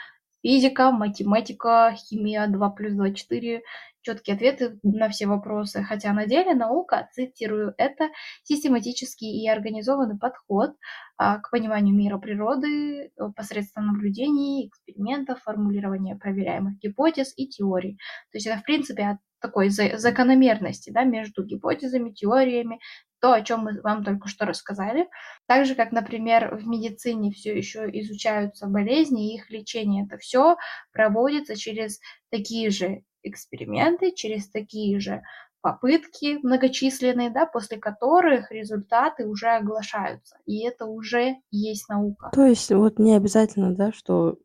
физика, 0.46 0.92
математика, 0.92 1.96
химия 1.98 2.46
2 2.48 2.70
плюс 2.70 2.94
2 2.94 3.12
4, 3.12 3.64
четкие 4.02 4.36
ответы 4.36 4.80
на 4.84 5.10
все 5.10 5.26
вопросы, 5.26 5.82
хотя 5.82 6.14
на 6.14 6.28
деле 6.28 6.54
наука, 6.54 7.10
цитирую, 7.14 7.74
это 7.80 8.10
систематический 8.44 9.44
и 9.44 9.50
организованный 9.50 10.20
подход 10.20 10.76
а, 11.18 11.40
к 11.40 11.50
пониманию 11.50 11.96
мира 11.96 12.20
природы 12.20 13.12
посредством 13.36 13.88
наблюдений, 13.88 14.68
экспериментов, 14.68 15.42
формулирования 15.42 16.16
проверяемых 16.16 16.78
гипотез 16.78 17.34
и 17.36 17.48
теорий. 17.48 17.98
То 18.32 18.38
есть 18.38 18.46
это, 18.46 18.60
в 18.60 18.64
принципе, 18.64 19.18
такой 19.42 19.70
закономерности 19.70 20.92
да, 20.92 21.04
между 21.04 21.44
гипотезами, 21.44 22.12
теориями, 22.12 22.80
то, 23.26 23.34
о 23.34 23.42
чем 23.42 23.62
мы 23.62 23.82
вам 23.82 24.04
только 24.04 24.28
что 24.28 24.46
рассказали. 24.46 25.10
Так 25.48 25.66
же, 25.66 25.74
как, 25.74 25.92
например, 25.92 26.54
в 26.58 26.68
медицине 26.68 27.32
все 27.32 27.58
еще 27.58 27.90
изучаются 27.92 28.68
болезни 28.68 29.32
и 29.32 29.38
их 29.38 29.50
лечение. 29.50 30.06
Это 30.06 30.20
все 30.20 30.58
проводится 30.92 31.56
через 31.56 32.00
такие 32.30 32.70
же 32.70 33.02
эксперименты, 33.24 34.12
через 34.12 34.48
такие 34.52 35.00
же 35.00 35.24
попытки 35.62 36.38
многочисленные, 36.44 37.32
да, 37.32 37.48
после 37.48 37.78
которых 37.78 38.52
результаты 38.52 39.26
уже 39.26 39.48
оглашаются. 39.48 40.38
И 40.46 40.64
это 40.64 40.86
уже 40.86 41.38
есть 41.50 41.90
наука. 41.90 42.30
То 42.32 42.46
есть 42.46 42.72
вот 42.72 43.00
не 43.00 43.16
обязательно, 43.16 43.74
да, 43.74 43.92
что 43.92 44.38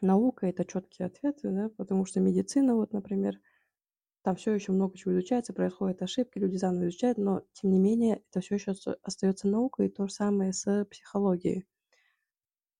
наука 0.00 0.48
это 0.48 0.64
четкие 0.64 1.06
ответы, 1.06 1.50
да, 1.50 1.70
потому 1.76 2.04
что 2.04 2.18
медицина, 2.18 2.74
вот, 2.74 2.92
например, 2.92 3.36
там 4.26 4.34
все 4.34 4.52
еще 4.52 4.72
много 4.72 4.98
чего 4.98 5.12
изучается, 5.12 5.52
происходят 5.52 6.02
ошибки, 6.02 6.40
люди 6.40 6.56
заново 6.56 6.88
изучают, 6.88 7.16
но 7.16 7.42
тем 7.52 7.70
не 7.70 7.78
менее 7.78 8.22
это 8.28 8.40
все 8.40 8.56
еще 8.56 8.74
остается 9.04 9.46
наукой, 9.46 9.86
и 9.86 9.88
то 9.88 10.08
же 10.08 10.12
самое 10.12 10.52
с 10.52 10.84
психологией. 10.86 11.64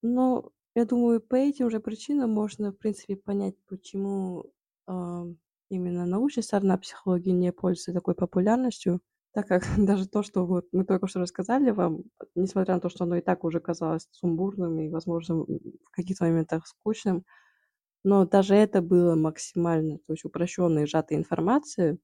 Но 0.03 0.51
я 0.75 0.85
думаю, 0.85 1.21
по 1.21 1.37
этим 1.37 1.71
же 1.71 1.79
причинам 1.79 2.33
можно, 2.33 2.73
в 2.73 2.79
принципе, 2.79 3.15
понять, 3.15 3.55
почему 3.69 4.47
э, 4.89 4.93
именно 5.69 6.05
научная 6.05 6.43
сторона 6.43 6.79
психологии 6.79 7.31
не 7.31 7.53
пользуется 7.53 7.93
такой 7.93 8.17
популярностью, 8.17 9.01
так 9.33 9.47
как 9.47 9.63
даже 9.79 10.09
то, 10.09 10.25
что 10.25 10.47
вот 10.47 10.67
мы 10.73 10.85
только 10.85 11.07
что 11.07 11.21
рассказали 11.21 11.71
вам, 11.71 12.03
несмотря 12.35 12.75
на 12.75 12.81
то, 12.81 12.89
что 12.89 13.05
оно 13.05 13.19
и 13.19 13.21
так 13.21 13.45
уже 13.45 13.61
казалось 13.61 14.09
сумбурным 14.11 14.81
и, 14.81 14.89
возможно, 14.89 15.37
в 15.37 15.91
каких-то 15.93 16.25
моментах 16.25 16.67
скучным, 16.67 17.25
но 18.07 18.25
даже 18.25 18.55
это 18.55 18.83
было 18.83 19.17
максимально, 19.17 19.99
то 20.07 20.13
есть 20.13 20.25
упрощенная 20.25 20.85
и 20.85 20.87
сжатая 20.87 21.19
информация, 21.19 21.99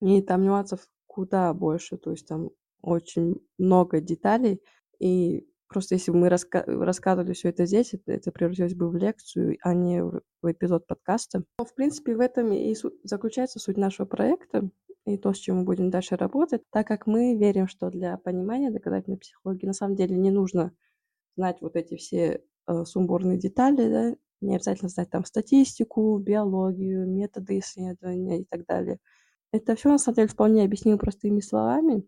и 0.00 0.22
там 0.22 0.42
нюансов 0.42 0.86
куда 1.06 1.52
больше, 1.52 1.96
то 1.96 2.12
есть 2.12 2.28
там 2.28 2.50
очень 2.80 3.40
много 3.58 4.00
деталей, 4.00 4.62
и 5.00 5.48
Просто 5.68 5.96
если 5.96 6.10
бы 6.12 6.16
мы 6.16 6.28
раска 6.30 6.64
рассказывали 6.66 7.34
все 7.34 7.50
это 7.50 7.66
здесь, 7.66 7.92
это 7.92 8.10
это 8.10 8.32
превратилось 8.32 8.74
бы 8.74 8.88
в 8.88 8.96
лекцию, 8.96 9.58
а 9.60 9.74
не 9.74 10.02
в 10.02 10.22
в 10.40 10.50
эпизод 10.50 10.86
подкаста. 10.86 11.44
Но, 11.58 11.66
в 11.66 11.74
принципе, 11.74 12.16
в 12.16 12.20
этом 12.20 12.52
и 12.52 12.74
су 12.74 12.92
заключается 13.02 13.58
суть 13.58 13.76
нашего 13.76 14.06
проекта 14.06 14.70
и 15.04 15.18
то, 15.18 15.34
с 15.34 15.36
чем 15.38 15.58
мы 15.58 15.64
будем 15.64 15.90
дальше 15.90 16.16
работать, 16.16 16.62
так 16.70 16.86
как 16.86 17.06
мы 17.06 17.36
верим, 17.36 17.68
что 17.68 17.90
для 17.90 18.16
понимания 18.16 18.70
доказательной 18.70 19.18
психологии 19.18 19.66
на 19.66 19.74
самом 19.74 19.94
деле 19.94 20.16
не 20.16 20.30
нужно 20.30 20.72
знать 21.36 21.58
вот 21.60 21.76
эти 21.76 21.96
все, 21.96 22.42
э, 22.66 22.84
сумбурные 22.86 23.36
детали, 23.38 23.90
да, 23.90 24.16
не 24.40 24.54
обязательно 24.56 24.88
знать 24.88 25.10
там 25.10 25.24
статистику, 25.24 26.18
биологию, 26.18 27.08
методы 27.08 27.58
исследования 27.60 28.40
и 28.42 28.44
так 28.44 28.66
далее. 28.66 28.98
Это 29.52 29.76
все 29.76 29.90
на 29.90 29.98
самом 29.98 30.16
деле 30.16 30.28
вполне 30.28 30.64
объяснимо 30.64 30.98
простыми 30.98 31.40
словами. 31.40 32.04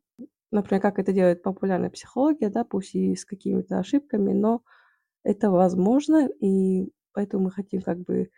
например, 0.53 0.83
как 0.83 0.99
это 0.99 1.13
делает 1.13 1.43
популярная 1.43 1.91
психология, 1.91 2.51
да, 2.51 2.65
пусть 2.65 2.95
и 2.95 3.17
с 3.17 3.25
какими-то 3.25 3.79
ошибками, 3.79 4.33
но 4.35 4.63
это 5.25 5.51
возможно, 5.51 6.29
и 6.41 6.91
поэтому 7.13 7.45
мы 7.45 7.51
хотим 7.51 7.83
как 7.83 7.99
бы 8.01 8.31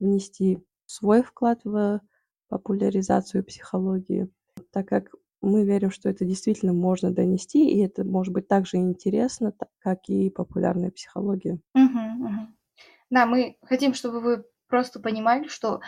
внести 0.00 0.58
свой 0.86 1.22
вклад 1.22 1.60
в 1.64 2.00
популяризацию 2.48 3.44
психологии, 3.44 4.30
так 4.72 4.88
как 4.88 5.10
мы 5.42 5.64
верим, 5.64 5.90
что 5.90 6.08
это 6.08 6.24
действительно 6.24 6.72
можно 6.72 7.12
донести, 7.12 7.70
и 7.70 7.80
это 7.80 8.04
может 8.04 8.32
быть 8.34 8.48
так 8.48 8.66
же 8.66 8.78
интересно, 8.78 9.52
как 9.80 10.08
и 10.08 10.30
популярная 10.30 10.90
психология. 10.90 11.60
Мгм, 11.74 12.04
мгм. 12.24 12.57
Да, 13.10 13.26
мы 13.26 13.56
хотим, 13.64 13.94
чтобы 13.94 14.20
вы 14.20 14.44
просто 14.68 15.00
понимали, 15.00 15.48
что 15.48 15.80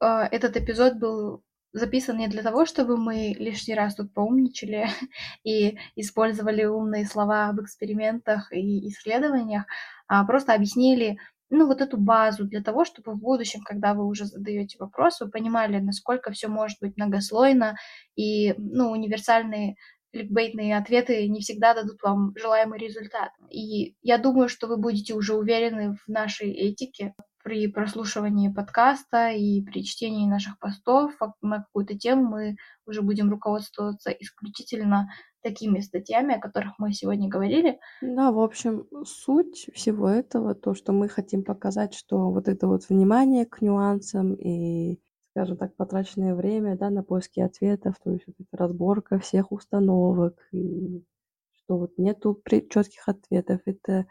э, 0.00 0.06
этот 0.30 0.56
эпизод 0.56 0.96
был 0.96 1.42
записан 1.72 2.18
не 2.18 2.28
для 2.28 2.42
того, 2.42 2.66
чтобы 2.66 2.96
мы 2.96 3.34
лишний 3.38 3.74
раз 3.74 3.94
тут 3.94 4.12
поумничали 4.14 4.88
и 5.44 5.78
использовали 5.96 6.64
умные 6.64 7.06
слова 7.06 7.52
в 7.52 7.62
экспериментах 7.62 8.52
и 8.52 8.88
исследованиях, 8.88 9.64
а 10.08 10.24
просто 10.24 10.54
объяснили 10.54 11.18
ну, 11.50 11.66
вот 11.66 11.80
эту 11.80 11.96
базу 11.96 12.44
для 12.44 12.62
того, 12.62 12.84
чтобы 12.84 13.12
в 13.12 13.20
будущем, 13.20 13.62
когда 13.62 13.94
вы 13.94 14.06
уже 14.06 14.26
задаете 14.26 14.76
вопрос, 14.78 15.20
вы 15.20 15.30
понимали, 15.30 15.78
насколько 15.78 16.30
все 16.30 16.48
может 16.48 16.78
быть 16.80 16.96
многослойно, 16.98 17.76
и, 18.16 18.54
ну, 18.58 18.90
универсальные 18.90 19.76
кликбейтные 20.12 20.76
ответы 20.76 21.28
не 21.28 21.40
всегда 21.40 21.74
дадут 21.74 22.02
вам 22.02 22.32
желаемый 22.36 22.78
результат. 22.78 23.30
И 23.50 23.94
я 24.02 24.18
думаю, 24.18 24.48
что 24.48 24.66
вы 24.66 24.76
будете 24.76 25.14
уже 25.14 25.34
уверены 25.34 25.96
в 26.04 26.08
нашей 26.08 26.50
этике 26.50 27.14
при 27.42 27.66
прослушивании 27.68 28.48
подкаста 28.48 29.30
и 29.30 29.62
при 29.62 29.84
чтении 29.84 30.28
наших 30.28 30.58
постов 30.58 31.12
на 31.40 31.62
какую-то 31.62 31.96
тему 31.96 32.28
мы 32.28 32.56
уже 32.86 33.00
будем 33.02 33.30
руководствоваться 33.30 34.10
исключительно 34.10 35.08
такими 35.42 35.80
статьями, 35.80 36.34
о 36.34 36.40
которых 36.40 36.72
мы 36.78 36.92
сегодня 36.92 37.28
говорили. 37.28 37.78
Да, 38.02 38.32
в 38.32 38.40
общем, 38.40 38.86
суть 39.04 39.70
всего 39.72 40.08
этого, 40.08 40.54
то, 40.54 40.74
что 40.74 40.92
мы 40.92 41.08
хотим 41.08 41.44
показать, 41.44 41.94
что 41.94 42.30
вот 42.30 42.48
это 42.48 42.66
вот 42.66 42.88
внимание 42.88 43.46
к 43.46 43.62
нюансам 43.62 44.34
и, 44.34 44.98
скажем 45.38 45.56
так, 45.56 45.76
потраченное 45.76 46.34
время, 46.34 46.76
да, 46.76 46.90
на 46.90 47.04
поиски 47.04 47.38
ответов, 47.38 47.94
то 48.02 48.10
есть 48.10 48.24
вот 48.26 48.34
эта 48.40 48.56
разборка 48.56 49.20
всех 49.20 49.52
установок, 49.52 50.34
и 50.50 51.04
что 51.52 51.78
вот 51.78 51.96
нету 51.96 52.42
четких 52.44 53.08
ответов. 53.08 53.60
Это 53.64 54.06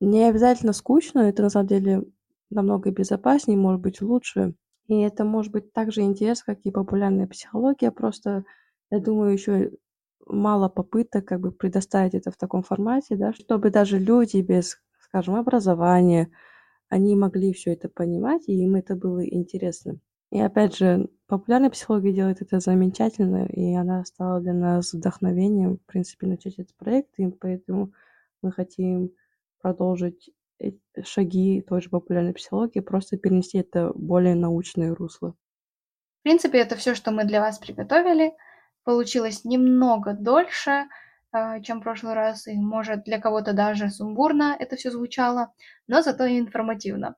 не 0.00 0.28
обязательно 0.28 0.74
скучно, 0.74 1.20
это 1.20 1.42
на 1.42 1.48
самом 1.48 1.68
деле 1.68 2.04
намного 2.50 2.90
безопаснее, 2.90 3.56
может 3.56 3.80
быть, 3.80 4.02
лучше. 4.02 4.54
И 4.86 5.00
это 5.00 5.24
может 5.24 5.50
быть 5.50 5.72
так 5.72 5.92
же 5.92 6.02
интересно, 6.02 6.54
как 6.54 6.66
и 6.66 6.70
популярная 6.70 7.26
психология. 7.26 7.90
Просто, 7.90 8.44
я 8.90 8.98
думаю, 8.98 9.32
еще 9.32 9.70
мало 10.26 10.68
попыток 10.68 11.24
как 11.24 11.40
бы 11.40 11.52
предоставить 11.52 12.14
это 12.14 12.30
в 12.30 12.36
таком 12.36 12.62
формате, 12.62 13.16
да, 13.16 13.32
чтобы 13.32 13.70
даже 13.70 13.98
люди 13.98 14.42
без, 14.42 14.76
скажем, 14.98 15.36
образования, 15.36 16.30
они 16.90 17.16
могли 17.16 17.54
все 17.54 17.72
это 17.72 17.88
понимать, 17.88 18.46
и 18.46 18.62
им 18.62 18.74
это 18.74 18.94
было 18.94 19.26
интересно. 19.26 20.00
И 20.30 20.40
опять 20.40 20.76
же, 20.76 21.08
популярная 21.26 21.70
психология 21.70 22.12
делает 22.12 22.40
это 22.40 22.60
замечательно, 22.60 23.46
и 23.46 23.74
она 23.74 24.04
стала 24.04 24.40
для 24.40 24.52
нас 24.52 24.92
вдохновением, 24.92 25.78
в 25.78 25.86
принципе, 25.86 26.26
начать 26.26 26.58
этот 26.58 26.74
проект, 26.76 27.18
и 27.18 27.28
поэтому 27.28 27.92
мы 28.42 28.52
хотим 28.52 29.10
продолжить 29.60 30.30
шаги 31.04 31.62
той 31.62 31.82
же 31.82 31.90
популярной 31.90 32.34
психологии, 32.34 32.80
просто 32.80 33.16
перенести 33.16 33.58
это 33.58 33.92
в 33.92 33.98
более 33.98 34.34
научное 34.34 34.94
русло. 34.94 35.34
В 36.20 36.22
принципе, 36.22 36.58
это 36.58 36.76
все, 36.76 36.94
что 36.94 37.10
мы 37.12 37.24
для 37.24 37.40
вас 37.40 37.58
приготовили. 37.58 38.34
Получилось 38.84 39.44
немного 39.44 40.12
дольше, 40.12 40.86
а, 41.32 41.60
чем 41.60 41.80
в 41.80 41.82
прошлый 41.82 42.14
раз, 42.14 42.46
и, 42.46 42.56
может, 42.58 43.04
для 43.04 43.20
кого-то 43.20 43.52
даже 43.52 43.88
сумбурно 43.88 44.56
это 44.58 44.76
все 44.76 44.90
звучало, 44.90 45.52
но 45.86 46.02
зато 46.02 46.24
и 46.26 46.38
информативно. 46.38 47.16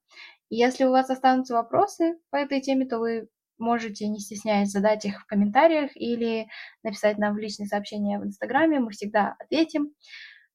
Если 0.55 0.85
у 0.85 0.91
вас 0.91 1.09
останутся 1.09 1.55
вопросы 1.55 2.19
по 2.29 2.37
этой 2.37 2.61
теме, 2.61 2.87
то 2.87 2.99
вы 2.99 3.27
можете, 3.57 4.07
не 4.07 4.19
стесняясь, 4.21 4.71
задать 4.71 5.07
их 5.07 5.23
в 5.23 5.25
комментариях 5.25 5.93
или 5.95 6.47
написать 6.83 7.17
нам 7.17 7.35
в 7.35 7.39
личные 7.39 7.69
сообщения 7.69 8.19
в 8.19 8.27
Инстаграме, 8.27 8.79
мы 8.79 8.91
всегда 8.91 9.35
ответим. 9.39 9.95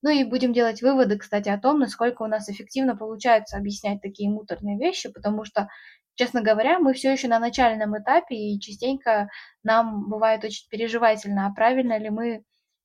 Ну 0.03 0.11
и 0.11 0.23
будем 0.23 0.53
делать 0.53 0.83
выводы, 0.83 1.17
кстати, 1.17 1.49
о 1.49 1.57
том, 1.57 1.79
насколько 1.79 2.21
у 2.21 2.27
нас 2.27 2.47
эффективно 2.47 2.95
получается 2.95 3.57
объяснять 3.57 3.99
такие 3.99 4.29
муторные 4.29 4.77
вещи, 4.77 5.11
потому 5.11 5.45
что, 5.45 5.67
честно 6.13 6.43
говоря, 6.43 6.77
мы 6.77 6.93
все 6.93 7.11
еще 7.11 7.27
на 7.27 7.39
начальном 7.39 7.97
этапе, 7.97 8.35
и 8.35 8.59
частенько 8.59 9.29
нам 9.63 10.07
бывает 10.09 10.43
очень 10.43 10.67
переживательно, 10.69 11.47
а 11.47 11.53
правильно 11.55 11.97
ли 11.97 12.11
мы 12.11 12.43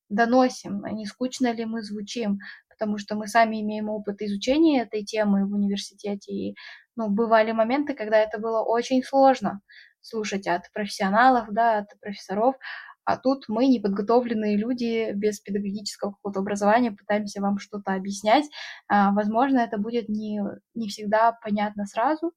доносим, 0.09 0.83
а 0.85 0.93
не 0.93 1.05
скучно 1.05 1.53
ли 1.53 1.67
мы 1.67 1.83
звучим, 1.83 2.39
потому 2.71 2.97
что 2.97 3.17
мы 3.17 3.29
сами 3.29 3.61
имеем 3.61 3.91
опыт 3.91 4.23
изучения 4.23 4.83
этой 4.83 5.05
темы 5.05 5.47
в 5.47 5.53
университете, 5.53 6.33
и 6.33 6.57
ну, 6.97 7.09
бывали 7.09 7.53
моменты, 7.53 7.95
когда 7.95 8.19
это 8.19 8.39
было 8.39 8.63
очень 8.63 9.03
сложно 9.03 9.61
слушать 10.01 10.47
от 10.47 10.71
профессионалов, 10.73 11.47
да, 11.51 11.79
от 11.79 12.01
профессоров, 12.01 12.57
а 13.05 13.17
тут 13.17 13.45
мы, 13.49 13.67
неподготовленные 13.67 14.57
люди, 14.57 15.13
без 15.13 15.41
педагогического 15.41 16.13
какого-то 16.13 16.41
образования, 16.41 16.93
пытаемся 16.93 17.41
вам 17.41 17.59
что-то 17.59 17.95
объяснять. 17.95 18.45
А, 18.89 19.13
возможно, 19.13 19.59
это 19.59 19.77
будет 19.79 20.09
не, 20.09 20.41
не 20.75 20.89
всегда 20.89 21.33
понятно 21.43 21.85
сразу, 21.87 22.33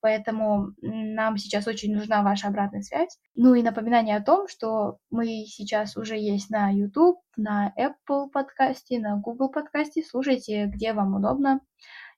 поэтому 0.00 0.68
нам 0.80 1.36
сейчас 1.36 1.66
очень 1.66 1.94
нужна 1.94 2.22
ваша 2.22 2.48
обратная 2.48 2.80
связь. 2.80 3.18
Ну 3.34 3.54
и 3.54 3.62
напоминание 3.62 4.16
о 4.16 4.22
том, 4.22 4.48
что 4.48 4.98
мы 5.10 5.44
сейчас 5.46 5.96
уже 5.96 6.16
есть 6.16 6.48
на 6.48 6.70
YouTube, 6.70 7.20
на 7.36 7.74
Apple 7.78 8.30
подкасте, 8.30 8.98
на 8.98 9.16
Google 9.16 9.50
подкасте. 9.50 10.02
Слушайте, 10.02 10.66
где 10.66 10.94
вам 10.94 11.14
удобно. 11.16 11.60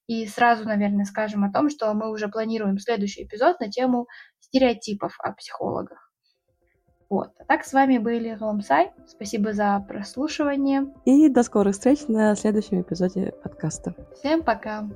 И 0.08 0.26
сразу, 0.26 0.64
наверное, 0.64 1.04
скажем 1.04 1.44
о 1.44 1.52
том, 1.52 1.68
что 1.68 1.92
мы 1.94 2.10
уже 2.10 2.28
планируем 2.28 2.78
следующий 2.78 3.24
эпизод 3.24 3.60
на 3.60 3.70
тему 3.70 4.08
стереотипов 4.40 5.14
о 5.20 5.32
психологах. 5.32 6.10
Вот. 7.10 7.30
А 7.38 7.44
так 7.44 7.64
с 7.64 7.72
вами 7.72 7.98
были 7.98 8.34
Галамсай. 8.34 8.92
Спасибо 9.06 9.52
за 9.52 9.84
прослушивание. 9.86 10.86
И 11.04 11.28
до 11.28 11.42
скорых 11.42 11.74
встреч 11.74 12.08
на 12.08 12.34
следующем 12.34 12.82
эпизоде 12.82 13.32
подкаста. 13.42 13.94
Всем 14.18 14.42
пока. 14.42 14.88